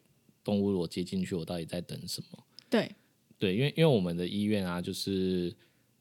[0.44, 2.44] 动物如果接进去，我到底在等什么？
[2.68, 2.90] 对，
[3.38, 5.55] 对，因为因为我们的医院啊，就是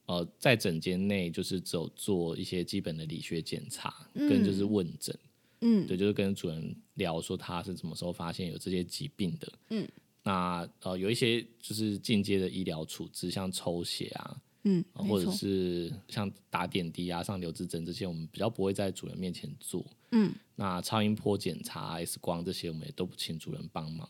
[0.05, 5.17] 呃，在诊间内就是只有做一些基本的理学检查，跟就是问诊，
[5.61, 5.87] 嗯。
[5.87, 9.87] 对，就是跟主人聊说他是什么时候发现有这些疾病的，嗯，
[10.23, 19.85] 那呃有一些就是进阶的医疗处置，像抽血啊，嗯，呃或者，是像打点滴啊、上留置针这些，我们比较不会在主人面前做。
[20.11, 24.09] 嗯，那超音波检查、X 光这些，我们也都不请主人帮忙。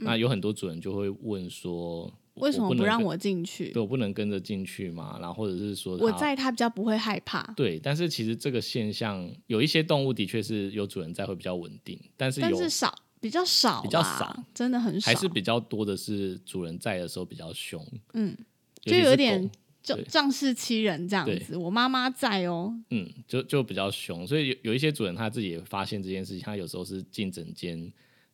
[0.00, 3.70] 嗯那有很多主人就会问说，为什么不让我进去？
[3.70, 5.18] 对我不能跟着进去嘛？
[5.20, 18.36] 然后或者是说我在他比较不会害怕，对，但是其实这个现象有一些动物的确是有主人在会比较稳定，但是有但是少比较少啦，比较少真的很少，还是比较多的是主人在的时候比较凶，嗯，
[18.82, 19.48] 就有点狗
[19.82, 21.56] 对就仗势欺人这样子。
[21.56, 27.90] 我妈妈在哦，嗯，就就比较凶，所以有有一些主人他自己也发现这件事情，他有时候是进诊间，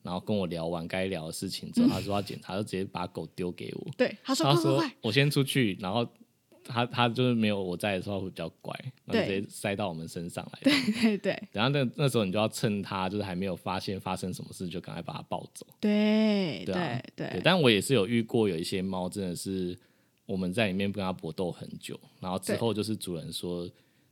[0.06, 6.06] 然后跟我聊完该聊的事情之后，他说要检查，就直接把狗丢给我， 对，他说他说我先出去，然后
[6.64, 8.72] 他他就是没有我在的时候会比较乖，
[9.04, 15.66] 然后直接塞到我们身上来，对对然后那那时候你就要趁他就是还没有发现发生什么事，就赶快把它抱走。
[15.80, 19.78] 对对啊对对，但我也是有遇过有一些猫真的是
[20.24, 22.56] 我们在里面跟它搏斗很久，然后之对。
[22.58, 23.68] 后就是主人说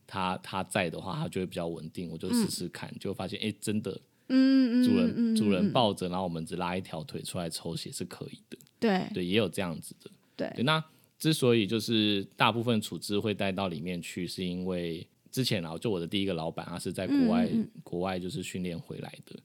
[0.07, 9.07] 他他在的话，它就会比较稳定，我就试试看，就发现哎、诶真的嗯嗯，主人、主人嗯抱着，然后我们只拉一条腿出来抽血是可以的，对。
[9.13, 10.11] 对，也有这样子的。
[10.37, 10.51] 对。
[10.57, 10.83] 对，那
[11.19, 19.39] 之所以就是大部分处置会带到里面去，是因为之前啊，就我的第一个老板，他是在国外、嗯国外就是训练回来的。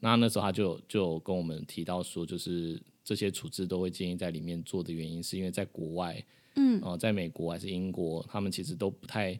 [0.00, 6.24] 那那时候他就有就有跟我们提到说，就是这些处置都会建议在里面做的原因，是因为在国外，
[6.56, 6.80] 嗯。
[6.82, 9.38] 呃，在美国还是英国，他们其实都不太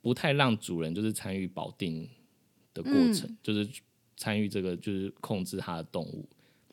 [0.00, 2.08] 不太让主人就是参与保定
[2.72, 3.68] 的过程，嗯就是
[4.16, 6.28] 参与这个就是控制它的动物。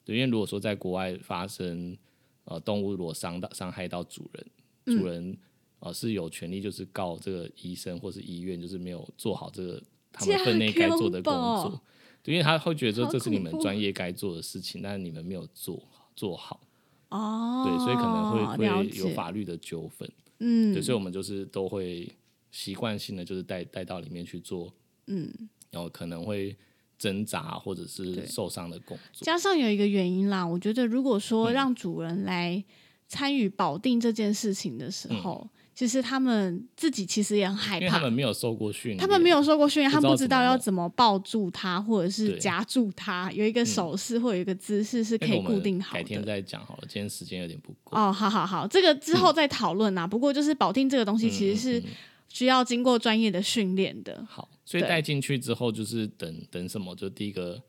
[0.06, 1.98] 对，因为如果说在国外发生
[2.46, 4.46] 呃动物如果伤到伤害到主人，
[4.86, 5.38] 嗯主人、
[5.80, 11.82] 呃是有权利就是告这个医生或是医院，就是没有做好这个他们分内该做的工作。
[12.22, 15.84] 对，因为他会觉得说这是你们专业该做的事情，但是你们没有做
[16.16, 16.62] 做好，
[17.10, 20.10] 哦，对，所以可能会会有法律的纠纷。
[20.40, 22.10] 嗯对，所以我们就是都会
[22.52, 24.74] 习惯性的就是带带到里面去做，
[25.08, 25.30] 嗯，
[25.70, 26.56] 然后可能会
[27.04, 29.26] 挣扎或者是受伤的工作。
[29.26, 32.64] 加上有一个原因啦，我觉得如果说嗯让主人来
[33.10, 38.00] 参与保定这件事情的时候，其实他们自己其实也很害怕嗯因为他。
[38.00, 46.24] 们没有受过训练，他们没有受过训练，他们不知道要怎么抱住它，或者是夹住它，有一个手势或有一个姿势是可以固定好改天。
[46.24, 47.98] 再讲好了，今天时间有点不够。
[47.98, 50.08] 哦，好好好，这个之后再讨论啊。
[50.08, 51.84] 不过就是保定这个东西其实是
[52.30, 54.26] 需要经过专业的训练的。
[54.30, 54.90] 好，所以对。
[54.90, 56.96] 带进去之后就是等等什么？
[56.96, 57.62] 就第一个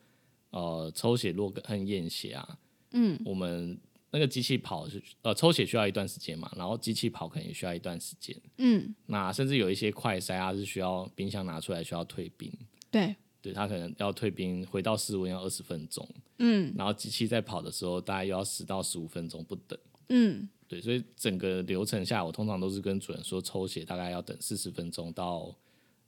[0.51, 2.57] 呃抽血落跟验血啊，
[2.91, 3.77] 嗯，我们
[4.11, 8.35] 那个机器跑是呃抽血需要一段时间嘛，然后机器跑可能也需要一段时间。
[8.57, 12.51] 嗯，那甚至有一些快筛啊是需要冰箱拿出来需要退冰，
[12.89, 16.07] 对，对，它可能要退冰，回到室温要二十分钟，
[16.39, 16.73] 嗯。
[16.77, 19.77] 然后机器在跑的时候大概又要十到十五分钟不等。
[20.09, 25.53] 嗯，对，所以整个流程下，我通常都是跟主人说，抽血大概要等四十分钟到，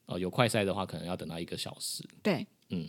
[0.08, 2.04] 呃，有快筛的话，可能要等到一个小时。
[2.24, 2.88] 对，嗯，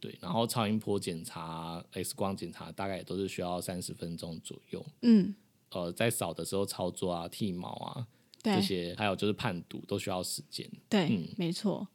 [0.00, 4.84] 对，然后超音波检查、X 光检查，大概也都是需要三十分钟左右。
[5.02, 5.34] 嗯
[5.70, 8.06] 呃，在扫的时候操作啊、剃毛啊
[8.42, 10.66] 这些，还有就是判读，都需要时间。
[10.88, 11.86] 对，嗯没错。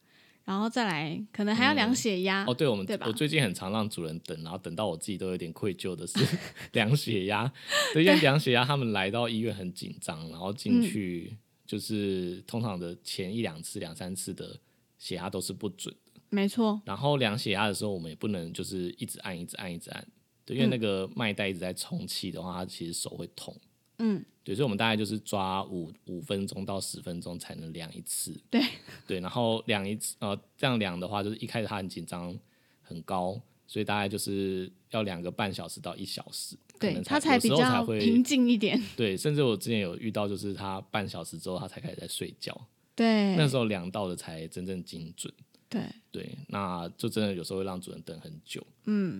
[0.43, 2.43] 然后再来，可能还要量血压。
[2.45, 6.19] 哦，对，我们对吧我最近很常让主人等，然后等到我自己都有点愧疚的是
[6.73, 7.49] 量血压。
[7.93, 11.37] 对，因为量血压，他们来到医院很紧张，然后进嗯去
[11.73, 14.59] 就是通常的前一两次、两三次的
[14.99, 16.21] 血压都是不准的。
[16.29, 20.07] 没错，然后量血压的时候，我们也不能就是一直按、一直按、一直按，
[20.45, 23.59] 对，因嗯为那个脉带一直在充气的话，它其实手会痛。
[23.97, 28.39] 嗯，对，所以我们大概就是抓五五分钟到十分钟才能量一次。
[28.51, 28.61] 对
[29.07, 32.37] 对，然后量一次，呃，这样量的话，就是一开始他很紧张，
[32.83, 33.41] 很高，
[33.73, 38.79] 所以大概就是要两个半小时到一小时，可对能他才比较平静一点。
[38.95, 42.55] 对，甚至我之前有遇到，就是他半小时之后他才开始在睡觉，
[42.95, 45.33] 对，那时候量到的才真正精准。
[45.67, 45.81] 对，
[46.11, 48.63] 对，那就真的有时候会让主人等很久。
[48.85, 49.19] 嗯，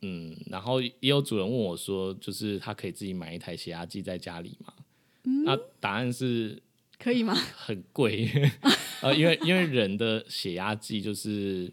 [0.00, 4.72] 嗯，然后也有主人问我说，就是他可以自己买一台血压计在家里吗？
[5.44, 6.62] 那答案是
[6.98, 7.34] 可以吗？
[7.34, 8.26] 很贵，
[9.02, 11.70] 呃，因为因为人的血压计就是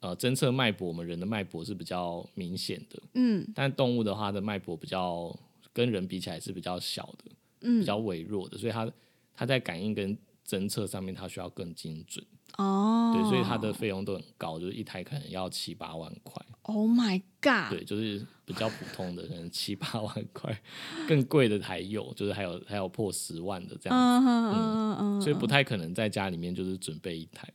[0.00, 3.46] 呃侦测脉搏，我们人的脉搏是比较明显的，嗯。
[3.54, 5.34] 但动物的话它的脉搏比较
[5.72, 7.30] 跟人比起来是比较小的，
[7.62, 7.80] 嗯。
[7.80, 8.90] 比嗯，较微弱的，所以它
[9.34, 12.24] 它在感应跟侦测上面它需要更精准，
[12.56, 20.58] 哦，对，所以它的费用都很高，就是一台可能要七八万块，Oh my God，对，就是比较普通的可能七八万块，
[21.06, 27.46] 更贵的还有，就是还有还有破十万的这样子，嗯嗯嗯嗯，所以不太可能在家里面就是准备一台，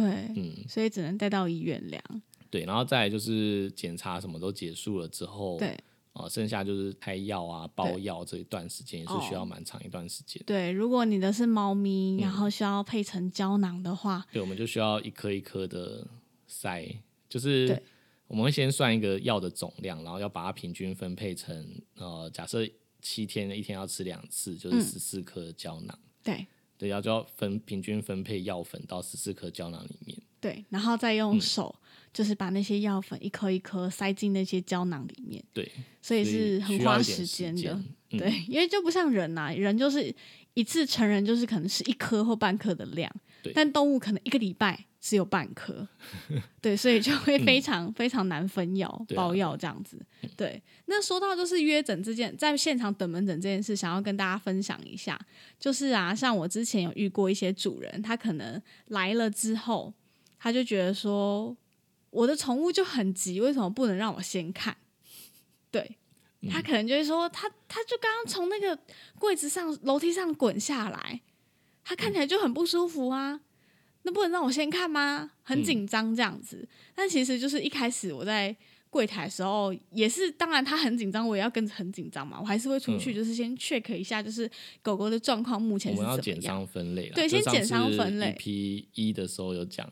[0.00, 0.02] 对，
[0.34, 0.64] 嗯。
[0.68, 2.02] 所以只能带到医院量。
[2.50, 5.76] 对，然后再来就是检查什么都结束了之后，对
[6.12, 10.42] 啊、剩下就是开药啊、包药这一段时间也是需要蛮长一段时间。
[10.46, 16.06] 对，如果你的是猫嗯咪，然后需要配成胶囊的话，对，我们就需要一颗一颗的
[16.46, 16.86] 塞，
[17.28, 17.82] 就是
[18.28, 22.64] 我们会先算一个药的总量，然后要把它平均分配成呃，假设
[23.02, 25.98] 七天一天要吃两次，就是嗯十四颗胶囊。
[26.22, 30.18] 对对，要就要分平均分配药粉到十四颗胶囊里面。
[30.40, 31.74] 对，然后再嗯用手，
[32.12, 35.70] 就是把那些药粉一颗一颗塞进那些胶囊里面，对，
[36.02, 37.80] 所以是很花时间的。
[38.10, 40.14] 对，因为就不像人呐、人就是
[40.52, 43.10] 一次成人就是可能是一颗或半颗的量
[43.42, 45.86] 对，但动物可能一个礼拜只有半颗，
[46.62, 50.00] 对，所以就会非常、非常难分药、包药这样子。
[50.34, 55.20] 对，那说到就是约诊这件，在现场等门诊这件事，想要跟大家分享一下，
[55.60, 59.92] 就是啊，像我之前有遇过一些主人，他可能来了之后，
[60.38, 61.54] 他就觉得说，
[62.08, 64.74] 我的宠物就很急，为什么不能让我先看？
[65.70, 65.98] 对。
[66.50, 68.78] 他可能就会说，他他就刚刚从那个
[69.18, 71.20] 柜子上、楼梯上滚下来，
[71.82, 73.40] 他看起来就很不舒服啊。
[74.04, 75.30] 那不能让我先看吗？
[75.42, 76.66] 很紧张这样子。
[76.94, 78.54] 但其实就是一开始我在
[78.90, 82.38] 柜台的时候，也是当然他很紧张，我也要跟着很紧张嘛。
[82.40, 84.48] 我还是会出去，就是先 check 一下，就是
[84.82, 86.56] 狗狗的状况目前我是怎么们要减样。
[86.58, 89.90] 伤分类啦，对先减伤分类 EP 一的时候有讲，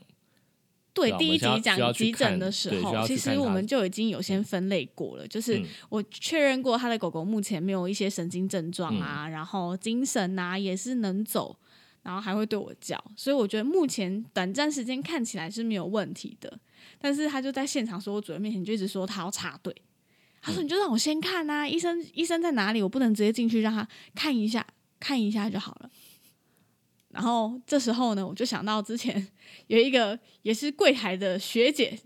[0.93, 11.57] 对，第一集讲急诊的时候，其实我们就已经有先分类过了，就是嗯我确认过他的狗狗目前没有一些神经症状嗯啊，然后精神啊也是能走，
[12.03, 16.59] 然后还会对我叫，所以我觉得目前短暂时间看起来是没有问题的。
[16.99, 19.73] 但是他就在现场所有主任面前就一直说他要插队，
[20.41, 22.81] 他说嗯你就让我先看啊，医生医生在哪里？
[22.81, 24.65] 我不能直接进去让他看一下
[24.99, 25.89] 看一下就好了。
[27.09, 29.27] 然后这时候呢，我就想到之前
[29.67, 31.97] 有一个也是柜台的学姐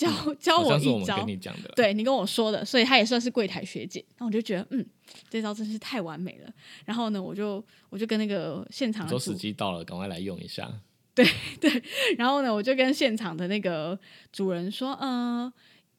[0.00, 0.08] 教
[0.40, 4.02] 教我一招像是我们跟，你讲的，对你跟我说的，所以她也算是柜台学姐。
[4.18, 4.86] 那我就觉得，嗯，
[5.28, 6.50] 这招真是太完美了。
[6.86, 10.72] 然后呢，我就我就跟那个现场时机到了，赶快来用一下。
[11.12, 11.26] 对
[11.60, 11.82] 对
[12.16, 13.98] 然后呢，我就跟现场的那个
[14.32, 15.52] 主人说，嗯、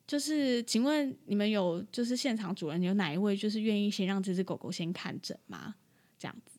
[0.07, 5.75] 就是请问你们有就是现场主人有哪一位就是愿意先让这只狗狗先看诊吗？
[6.17, 6.57] 这样子，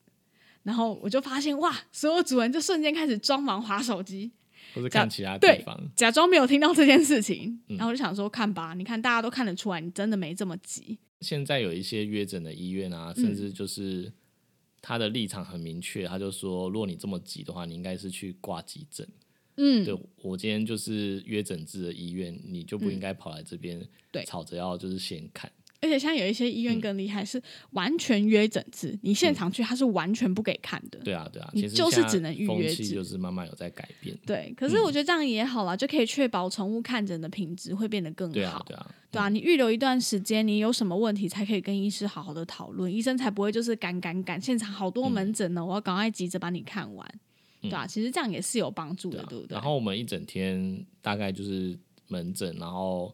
[0.63, 4.31] 然后我就发现哇，所有主人就瞬间开始装忙划手机，
[4.75, 7.61] 或是看其他地方，假装没有听到这件事情。
[7.69, 10.99] 嗯然后我就想说，看吧，你看大家都看得出来，你真的没这么急。
[11.21, 14.13] 现在有一些约诊的医院啊，嗯甚至就是
[14.81, 19.07] 他的立场很明确，他就说，如果你这么急的话，你应该是去挂急诊。
[19.57, 25.53] 嗯，对我今天就是约诊制的医院，你就不应该跑来这边，对吵着要就是先看。
[25.83, 27.42] 而且像有一些医院更厉害，是
[27.73, 30.99] 完全约诊制，你现场去他是完全不给看的。
[31.01, 34.16] 对啊，对啊，你就是只能预约就是慢慢有在改变。
[34.25, 38.33] 对，可是我觉得这样也好啦，就可以确保宠物看诊的品质会变得更好。
[38.33, 47.05] 对啊，对啊，对啊，你预留一段时间，你有什么问题才可以跟医师好好的讨论，医生才不会就是赶赶赶，现场好多门诊呢，我要赶快急着把你看完，
[47.61, 49.55] 对啊，其实这样也是有帮助的，对啊对不对？
[49.57, 53.12] 然后我们一整天大概就是门诊，然后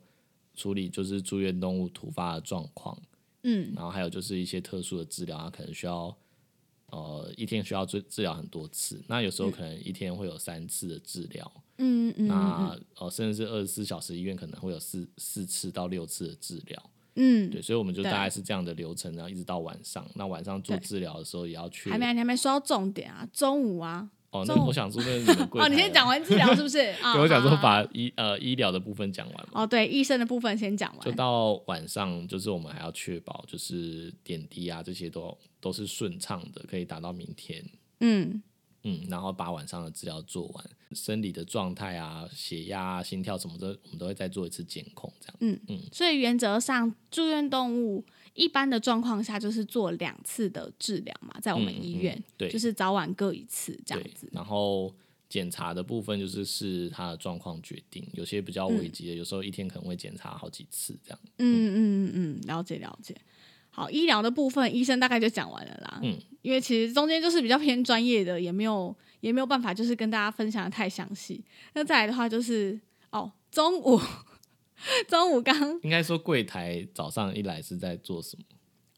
[0.59, 3.01] 处理就是住院动物突发的状况，
[3.45, 6.15] 嗯，然后还有就是一些特殊的治疗，它可能需要
[6.91, 26.79] 呃一天需要治治疗很多次，那有时候可能一天会有三次的治疗，嗯嗯那呃甚至是二十四小时医院可能会有四四次到六次的治疗，嗯，对，所以我们就大概是这样的流程，然后一直到晚上，那晚上做治疗的时候也要去还没还没说到重点啊，中午啊，哦，那我想说那是你们柜哦，你先讲完治疗是不是？
[27.03, 29.63] 啊，对，我想说把医呃医疗的部分讲完嘛。
[29.63, 37.65] 哦，对，医生的部分先讲完就，到晚上，就是我们还要确保，就是点滴啊这些都都是顺畅的，可以打到明天。
[38.01, 38.43] 嗯
[38.85, 40.65] 嗯，然后把晚上的治疗做完。
[40.93, 45.37] 生理的状态啊、血压、啊、心跳什么的，我们都会再做一次监控，这样。
[45.41, 48.03] 嗯嗯，所以原则上住院动物
[48.35, 54.29] 一般的状况下就是做两次的治疗嘛，在我们医院，嗯对就是早晚各一次这样子，。
[54.33, 54.95] 然后
[55.29, 61.19] 检查的部分就是视他的状况决定，有些比较危急的，有时候一天可能会检查好几次这样。
[61.39, 63.15] 嗯嗯嗯嗯，了解了解。
[63.71, 66.01] 好，医疗的部分医生大概就讲完了啦。
[66.03, 71.45] 嗯，因为其实中间就是比较偏专业的，也没有也没有办法就是跟大家分享的太详细。
[71.75, 74.01] 那再来的话就是哦，中午
[75.09, 78.45] 中午刚应该说柜台早上一来是在做什么？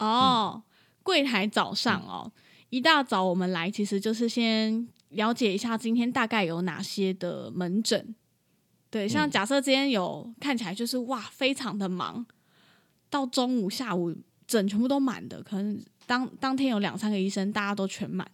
[0.07, 0.63] 哦，
[1.03, 2.33] 柜台早上哦，
[2.69, 8.15] 一大早我们来，其实就是先了解一下今天大概有哪些的门诊。
[8.91, 12.27] 对，像假设今天有看起来就是哇，非常的忙，
[13.09, 14.15] 到中午、下午
[14.47, 18.29] 诊全部都满的，可能当当天有两三个医生，大家都全满，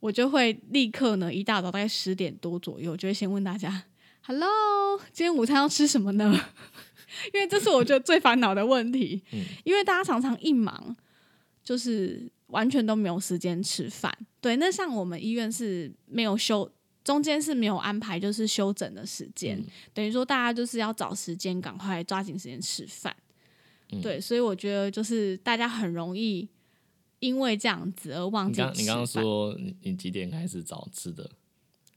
[0.00, 3.84] 我就会立刻呢，一大早大概十点多左右，就会先问大家
[4.22, 6.34] ：“Hello，今天午餐要吃什么呢？”
[7.32, 9.22] 因为这是我觉得最烦恼的问题，
[9.64, 10.96] 因为大家常常一忙，
[11.62, 14.16] 就是完全都没有时间吃饭。
[14.40, 16.70] 对，那像我们医院是没有休，
[17.04, 23.14] 中间是没有安排就是休整的时间，等于说大家就是要找时间赶快抓紧时间吃饭。
[24.00, 26.48] 对，所以我觉得就是大家很容易
[27.18, 29.22] 因为这样子而忘你记你刚刚饭。
[29.22, 31.28] 说你你几点开始找吃的？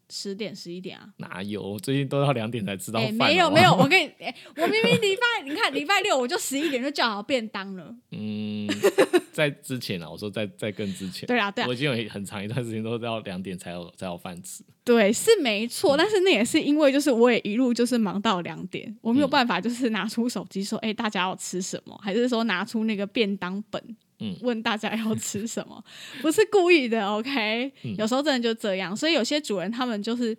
[0.10, 1.10] 十点十一点啊？
[1.18, 1.62] 哪有？
[1.62, 7.96] 我最近都要两点才吃到哎、饭、没有没有，我跟你哎、我明明礼拜 你看礼拜六我就十一点就叫好便当了。
[8.12, 8.68] 嗯，
[9.34, 14.64] 在之前啊，我说在在更之前，对啊对啊我已经有很长一段时间都要两点才有才有饭吃。
[14.86, 23.96] 对，是没错，但是那也是因为就是我也一路就是忙到两点，我没有办法就是拿出手机说，哎、大家要吃什么，还是说拿出那个便当本，嗯
[24.42, 25.84] 问大家要吃什么，
[26.22, 30.36] 不是故意的，OK，、有时候真的就这样，所以有些主人他们就是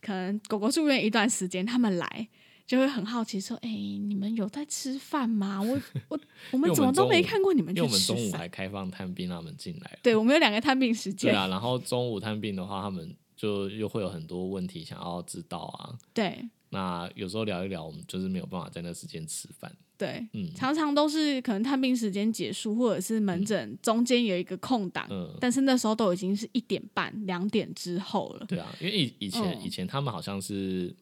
[0.00, 2.28] 可能狗狗住院一段时间，他们来。
[2.66, 5.58] 就会很好奇说：“哎、你们有在吃饭吗？
[5.66, 6.20] 我我
[6.52, 8.00] 我们怎么都没看过你们去因为我们。
[8.06, 9.98] 中午还开放探病，让他们进来。
[10.04, 11.32] 对，我们有两个探病时间。
[11.32, 15.98] 对啊，然后中午探病的话，他们就又会有很多问题想要知道啊。
[16.14, 19.72] 对那有时候聊一聊，我们就是没有办法在那时间吃饭。
[19.98, 28.46] 对，嗯常常都是可能探病时间结束，或者是门诊中间有一个空档，嗯，但是那时候都已经是一点半、两点之后了。
[28.46, 30.94] 对啊，因为以以前、嗯以前他们好像是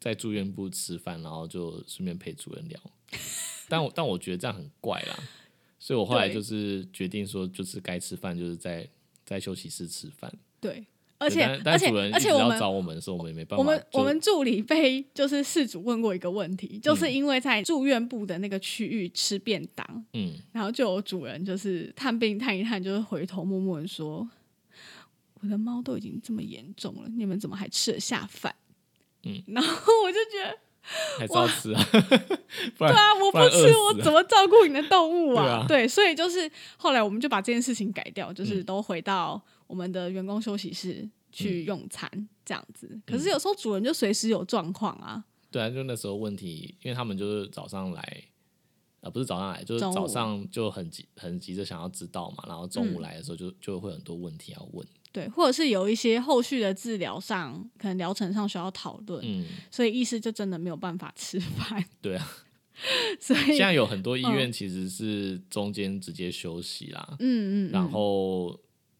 [0.00, 2.80] 在住院部吃饭，然后就顺便陪主任聊。
[3.68, 5.16] 但我但我觉得这样很怪啦，
[5.78, 8.88] 所以我后来就是决定说，就是该吃饭就是在
[9.24, 10.32] 在休息室吃饭。
[10.60, 10.84] 对，
[11.18, 13.58] 而且而且而且我们要找我们的时候，我们也没办法。
[13.58, 24.28] 我们我们助理被就是事主问过一个问题，嗯就是因为在住院部的那个区域吃便当，嗯，然后就有主人就是探病探一探，就是回头默默的说
[25.42, 28.54] ：“我的猫都已经这么严重了，你们怎么还吃得下饭？”
[29.24, 30.58] 嗯，然后我就觉得。
[31.18, 39.38] 还照吃啊，对啊，我不吃，我怎么照顾你的动物对啊对，所以就是后来我们就把这件事情改掉，嗯就是都回到
[39.68, 42.10] 我们的员工休息室去用餐
[42.44, 42.88] 这样子。
[42.90, 43.02] 嗯。
[43.06, 48.24] 可是有时候主人就随时有状况啊，对啊，就那时候问题，因为他们就是早上来，
[49.00, 53.02] 啊、不是早上来，就是早上就很急很急着想要知道嘛，然后中午嗯。
[53.02, 62.28] 来的时候就、就会很多问题要问，对，或者是有一些后续的治疗上，可能疗程上需要讨论，嗯，所以医师就真的没有办法吃饭， 对啊，
[63.20, 68.58] 所以现在有很多医院其实是中间直接休息啦，嗯嗯嗯，然后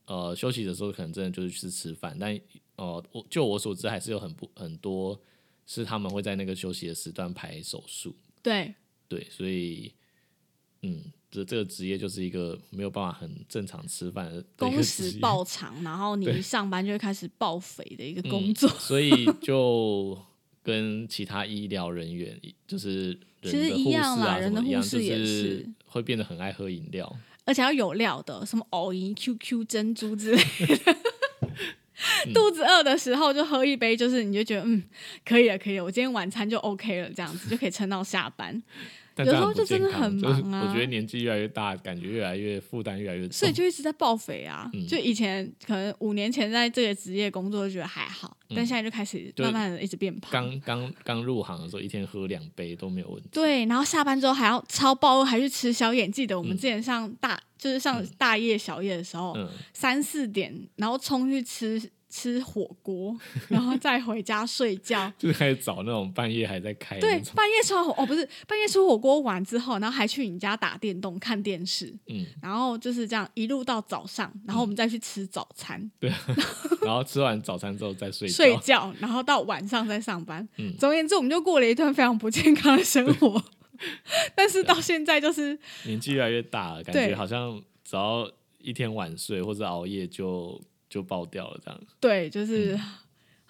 [0.09, 2.39] 呃休息的时候可能真的就是去吃饭，但
[2.77, 5.21] 呃我就我所知还是有很不很多
[5.67, 8.75] 是他们会在那个休息的时段排手术，对
[9.07, 9.93] 对，所以
[10.83, 18.69] 嗯，这这个职业就是一个没有办法很正常吃饭工时爆长，然后你一上班就会开始爆肥的一个 工嗯作。
[18.71, 19.11] 所以
[19.43, 20.19] 就
[20.63, 23.09] 跟其他医疗人员，就是
[23.41, 27.15] 人其实的护士一样啦啊什人的护士也是是会变得很爱喝饮料。
[27.49, 30.93] 而且要有料的，什么藕银、 QQ 珍珠之类的。
[30.93, 34.83] 嗯肚子饿的时候就喝一杯，就是你就觉得嗯，
[35.25, 38.63] 可以了，可以了，我今天晚餐就 OK 了，这样子就可以撑到下班。
[39.27, 43.33] 有时候就真的很忙啊我觉得年纪越来越大，感觉越来越负担越来越重。
[43.33, 44.71] 所以就一直在爆肥啊。
[44.75, 50.31] 嗯就以前可能五年前在这个职业工作就觉得还好，但现在就开始慢慢的一直变胖。
[50.31, 53.29] 刚刚刚入行的时候，一天喝两杯都没有问题。
[53.33, 56.09] 对，然后下班之后还要超爆饿，还去吃宵夜。
[56.09, 63.17] 记得我们嗯之前上大、就是上大夜小夜的时候，嗯，三四点，然后冲去吃吃火锅，
[63.49, 65.13] 然后再回家睡觉。
[65.19, 76.11] 就是开始找那种半夜还在开的对半夜吃完火哦，不是半夜吃火锅完之后，然后还去你家打电动、看电视，嗯，然后就是这样一路到早上，然后我们再去吃早餐、对
[76.83, 80.47] 然后吃完早餐之后再睡觉，睡觉，然后到晚上再上班。
[80.57, 83.43] 嗯总而言之，我们就过了一段非常不健康的生活。
[84.35, 88.29] 但是到现在就是年纪越来越大了，感对觉好像只要
[88.59, 91.81] 一天晚睡或者熬夜就就爆掉了这样。
[92.01, 92.81] 对，就是、嗯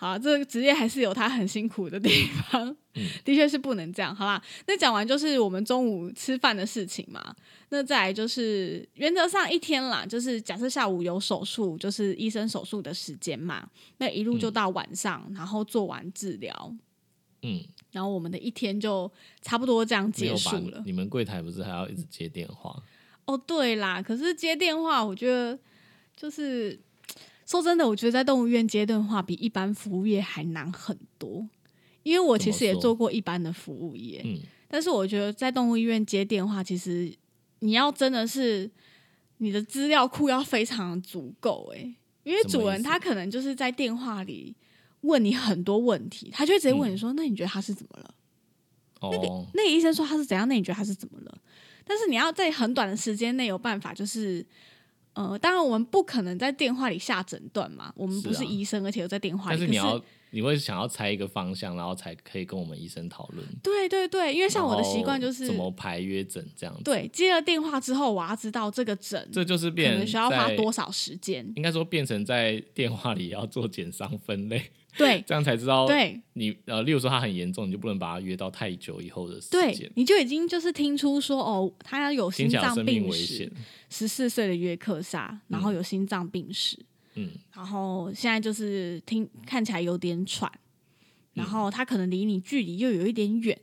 [0.00, 2.08] 好，这个职业还是有它很辛苦的地
[2.50, 4.14] 方， 嗯的确是不能这样。
[4.14, 7.34] 好啦，那讲完就是我们中午吃饭的事情嘛。
[7.70, 16.72] 那再来就是原则上一天啦，就是假设下午有手术，就是医生手术的时间嘛，那一路就到晚上，然后做完治疗，
[17.42, 17.60] 嗯，
[17.90, 19.10] 然后我们的一天就
[19.42, 20.36] 差不多这样没结？
[20.36, 20.80] 束了。
[20.86, 22.80] 你们柜台不是还要一直接电话？
[23.24, 25.58] 哦，对啦，可是接电话，我觉得
[26.16, 26.80] 就是
[27.48, 31.48] 说真的，我觉得在动物医院接电话比一般服务业还难很多。
[32.02, 34.38] 因为我其实也做过一般的服务业，嗯，
[34.68, 37.12] 但是我觉得在动物医院接电话，其实
[37.60, 38.70] 你要真的是
[39.38, 44.54] 你的资料库要非常足够哎，因为主人他可能就是在电话里
[45.02, 48.14] 问你很多问题，他就会直接问你说：“那你觉得他是怎么了？”
[49.00, 51.38] 哦，那个医生说他是怎样，那你觉得他是怎么了？
[51.84, 54.44] 但是你要在很短的时间内有办法，就是
[55.18, 59.56] 呃，当然我们不可能在电话里下诊断嘛，我们不是医生，而且又在电话里。
[59.56, 60.00] 可但是你要
[60.30, 63.46] 你会想要猜一个方向，然后才可以跟我们医生讨论。
[63.62, 71.50] 对对对，因为像我的习惯就是怎么排约诊这样子。，对接了电话之后，我要知道这个诊这就是可变能需要花多少时间。
[71.56, 74.62] 应该说变成在电话里要做减伤分类，
[74.96, 83.52] 对这样才知道对你呃，例如说他很严重，你就不能把他约到太久以后的时对间，，你就已经就是听出说哦，他有心脏病史险，。
[83.90, 86.84] 十四岁的约克萨，然后有心脏病史，嗯，
[87.52, 90.50] 然后现在就是听看起来有点喘，
[91.34, 93.58] 然后他可能离你距离又有一点远，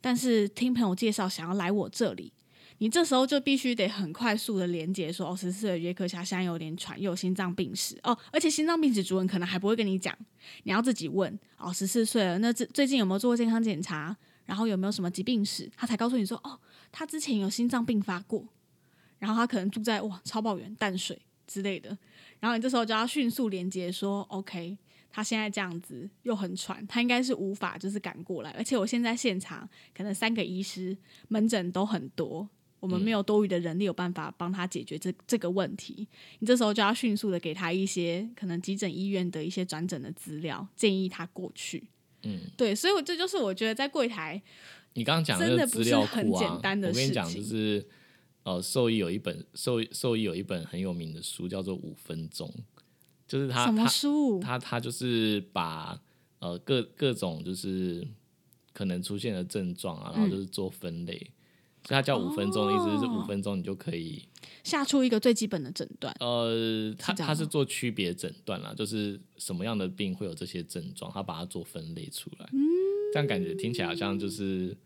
[0.00, 2.32] 但是听朋友介绍想要来我这里，
[2.78, 10.16] 你这时候就必须得很快速的连接说，哦，十四岁的约克夏现在有点喘，又有心脏病史哦，而且心脏病史主任可能还不会跟你讲，
[10.64, 14.16] 你要自己问哦，十四岁了，那最最近有没有做过健康检查？
[14.44, 15.68] 然后有没有什么疾病史？
[15.76, 16.56] 他才告诉你说，哦，
[16.92, 18.46] 他之前有心脏病发过，
[19.18, 21.98] 然后他可能住在哇超抱远淡水之类的，
[22.40, 24.76] 然后你这时候就要迅速连接说，OK，
[25.10, 30.96] 他现在这样子又很喘，他应该是无法就是赶过来，而且我现在现场可能三个医师
[31.28, 32.48] 门诊都很多。
[32.78, 36.06] 我们没有多余的人力有办法帮他解决这这个问题，
[36.38, 41.82] 你这时候就要迅速的给他一些可能急诊医院的一些转诊的资料，建议他过去。
[42.22, 44.40] 嗯，对，所以我这就是我觉得在柜台
[44.92, 47.88] 你刚刚讲真的不是很简单的我跟你讲，事情就是
[48.46, 52.48] 呃，兽医有一本兽医兽医有一本很有名的书，叫做《五分钟》，
[53.26, 54.38] 就是他什么他书？
[54.38, 56.00] 他他就是把
[56.38, 58.06] 呃各各种就是
[58.72, 61.18] 可能出现的症状啊，然后就是做分类，
[61.82, 64.22] 所以它叫五分钟的意思就是哦五分钟你就可以
[64.62, 66.14] 下出一个最基本的诊断。
[66.20, 72.60] 呃，他他是做区别诊断啦，就是什么样的病会有这些症状，他把它做分类出来，嗯
[73.12, 74.76] 这样感觉听起来好像就是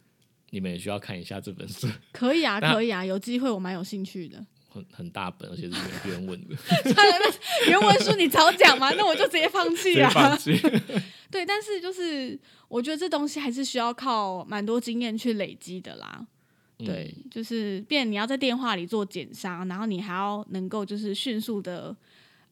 [0.51, 4.45] 你们也需要看一下这本书， 可以啊，可以啊，有机会我蛮有兴趣的。
[4.73, 6.55] 很很大本，而且是原原文的，
[7.67, 10.37] 原文书你早讲嘛，那我就直接放直弃了。
[10.37, 10.53] 弃。
[11.29, 12.39] 对，但是就是
[12.69, 16.25] 我觉得这东西还是需要靠蛮多经验去累积的啦。
[16.79, 21.95] 对，就是变你要在电话里做减伤，然后你还要能够就是迅速的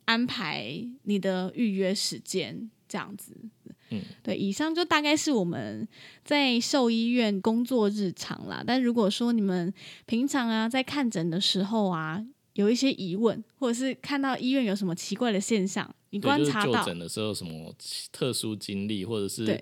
[0.05, 3.33] 安排你的预约时间，这样子。
[3.91, 5.87] 嗯，对，以上就大概是我们
[6.25, 8.63] 在兽医院工作日常啦。
[8.67, 9.73] 但如果说你们
[10.07, 12.25] 平常啊在看诊的时候啊，
[12.55, 17.75] 有一些疑问，或者是看到医院有什么奇怪的现象，你对，就是就观察到，诊的时候有什么
[18.13, 19.61] 特殊经历，或者是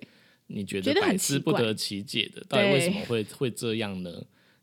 [0.48, 4.10] 你觉觉得很百思不得其解的，到底为什么会会这样呢？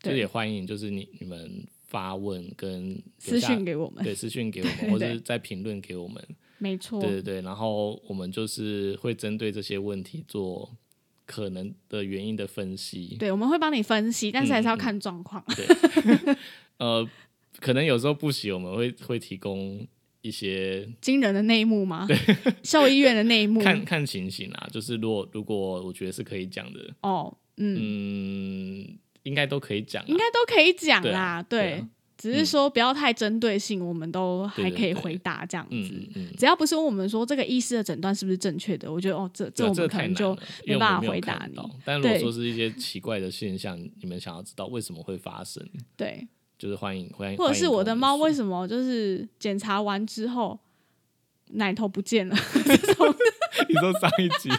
[0.01, 6.21] 就对也欢迎就是你你们发问跟私下讯给我们，对私讯给我们， 或者是在评论给我们，
[6.63, 10.77] 没错，对对对，然后我们就是会针对这些问题做
[11.25, 13.17] 可能的原因的分析。
[13.19, 15.43] 对，我们会帮你分析，但是还是要看状况。
[15.55, 16.35] 对。
[16.79, 17.05] 呃，
[17.59, 19.85] 可能有时候不行，我们会会提供
[20.21, 22.05] 一些 惊人的内幕吗？
[22.07, 22.17] 对。
[22.63, 23.61] 兽医院的内幕。
[23.61, 31.85] 看看情形啊，就是如果如果我觉得是可以讲的，哦，嗯，嗯，应该都可以讲啊，应该都可以讲对啦，啊对
[32.23, 35.93] 只是说不要太针对性，我们都还可以回答这样嗯子。
[36.37, 40.33] 只要不是问我们说这个医师的诊断是不是正确的，我觉得哦，这这我们可能就
[40.65, 41.57] 没办法回答你。
[41.83, 45.61] 但如果对说是一些奇怪的现象，你们想要知道为什么会发生，
[45.97, 46.25] 对，
[46.57, 50.57] 就是欢迎欢迎，或者是我的猫为什么就是检查完之后
[51.49, 52.33] 奶头不见了
[53.67, 54.49] 你说上一集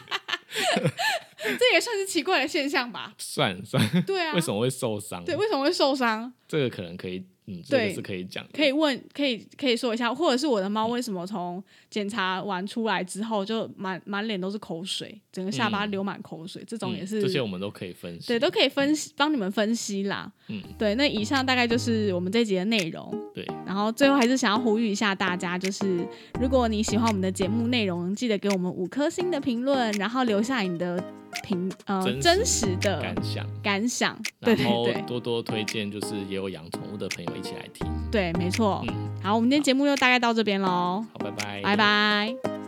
[1.59, 3.15] 这也算是奇怪的现象吧？
[3.19, 5.25] 算算，对啊，为什么会受伤？
[5.25, 6.33] 对，为什么会受伤？
[6.47, 8.47] 这个可能可以，嗯，这对个是可以讲。
[8.53, 18.29] 可以问，可以可以说一下，或者是我的猫为什么从检查完出来之后就满满脸都是口水，整个下巴嗯流满口水，这种嗯也是、这些我们都可以分析。
[18.29, 20.31] 对都可以分析帮你们分析啦。
[20.49, 23.11] 嗯，对，那以上大概就是我们这集的内容。
[23.35, 26.07] 对，然后最后还是想要呼吁一下大家，就是
[26.41, 31.03] 如果你喜欢我们的节目内容，记得给我们五颗星的评论，然后留下你的
[31.43, 34.17] 评呃真实的感想，感想。
[34.41, 37.87] 对对然后对多多推荐，就是也有养宠物的朋友一起来听。
[38.11, 38.85] 对，没错。
[38.89, 42.64] 嗯，好，我们今天节目就大概到这边喽，好，拜拜，拜拜。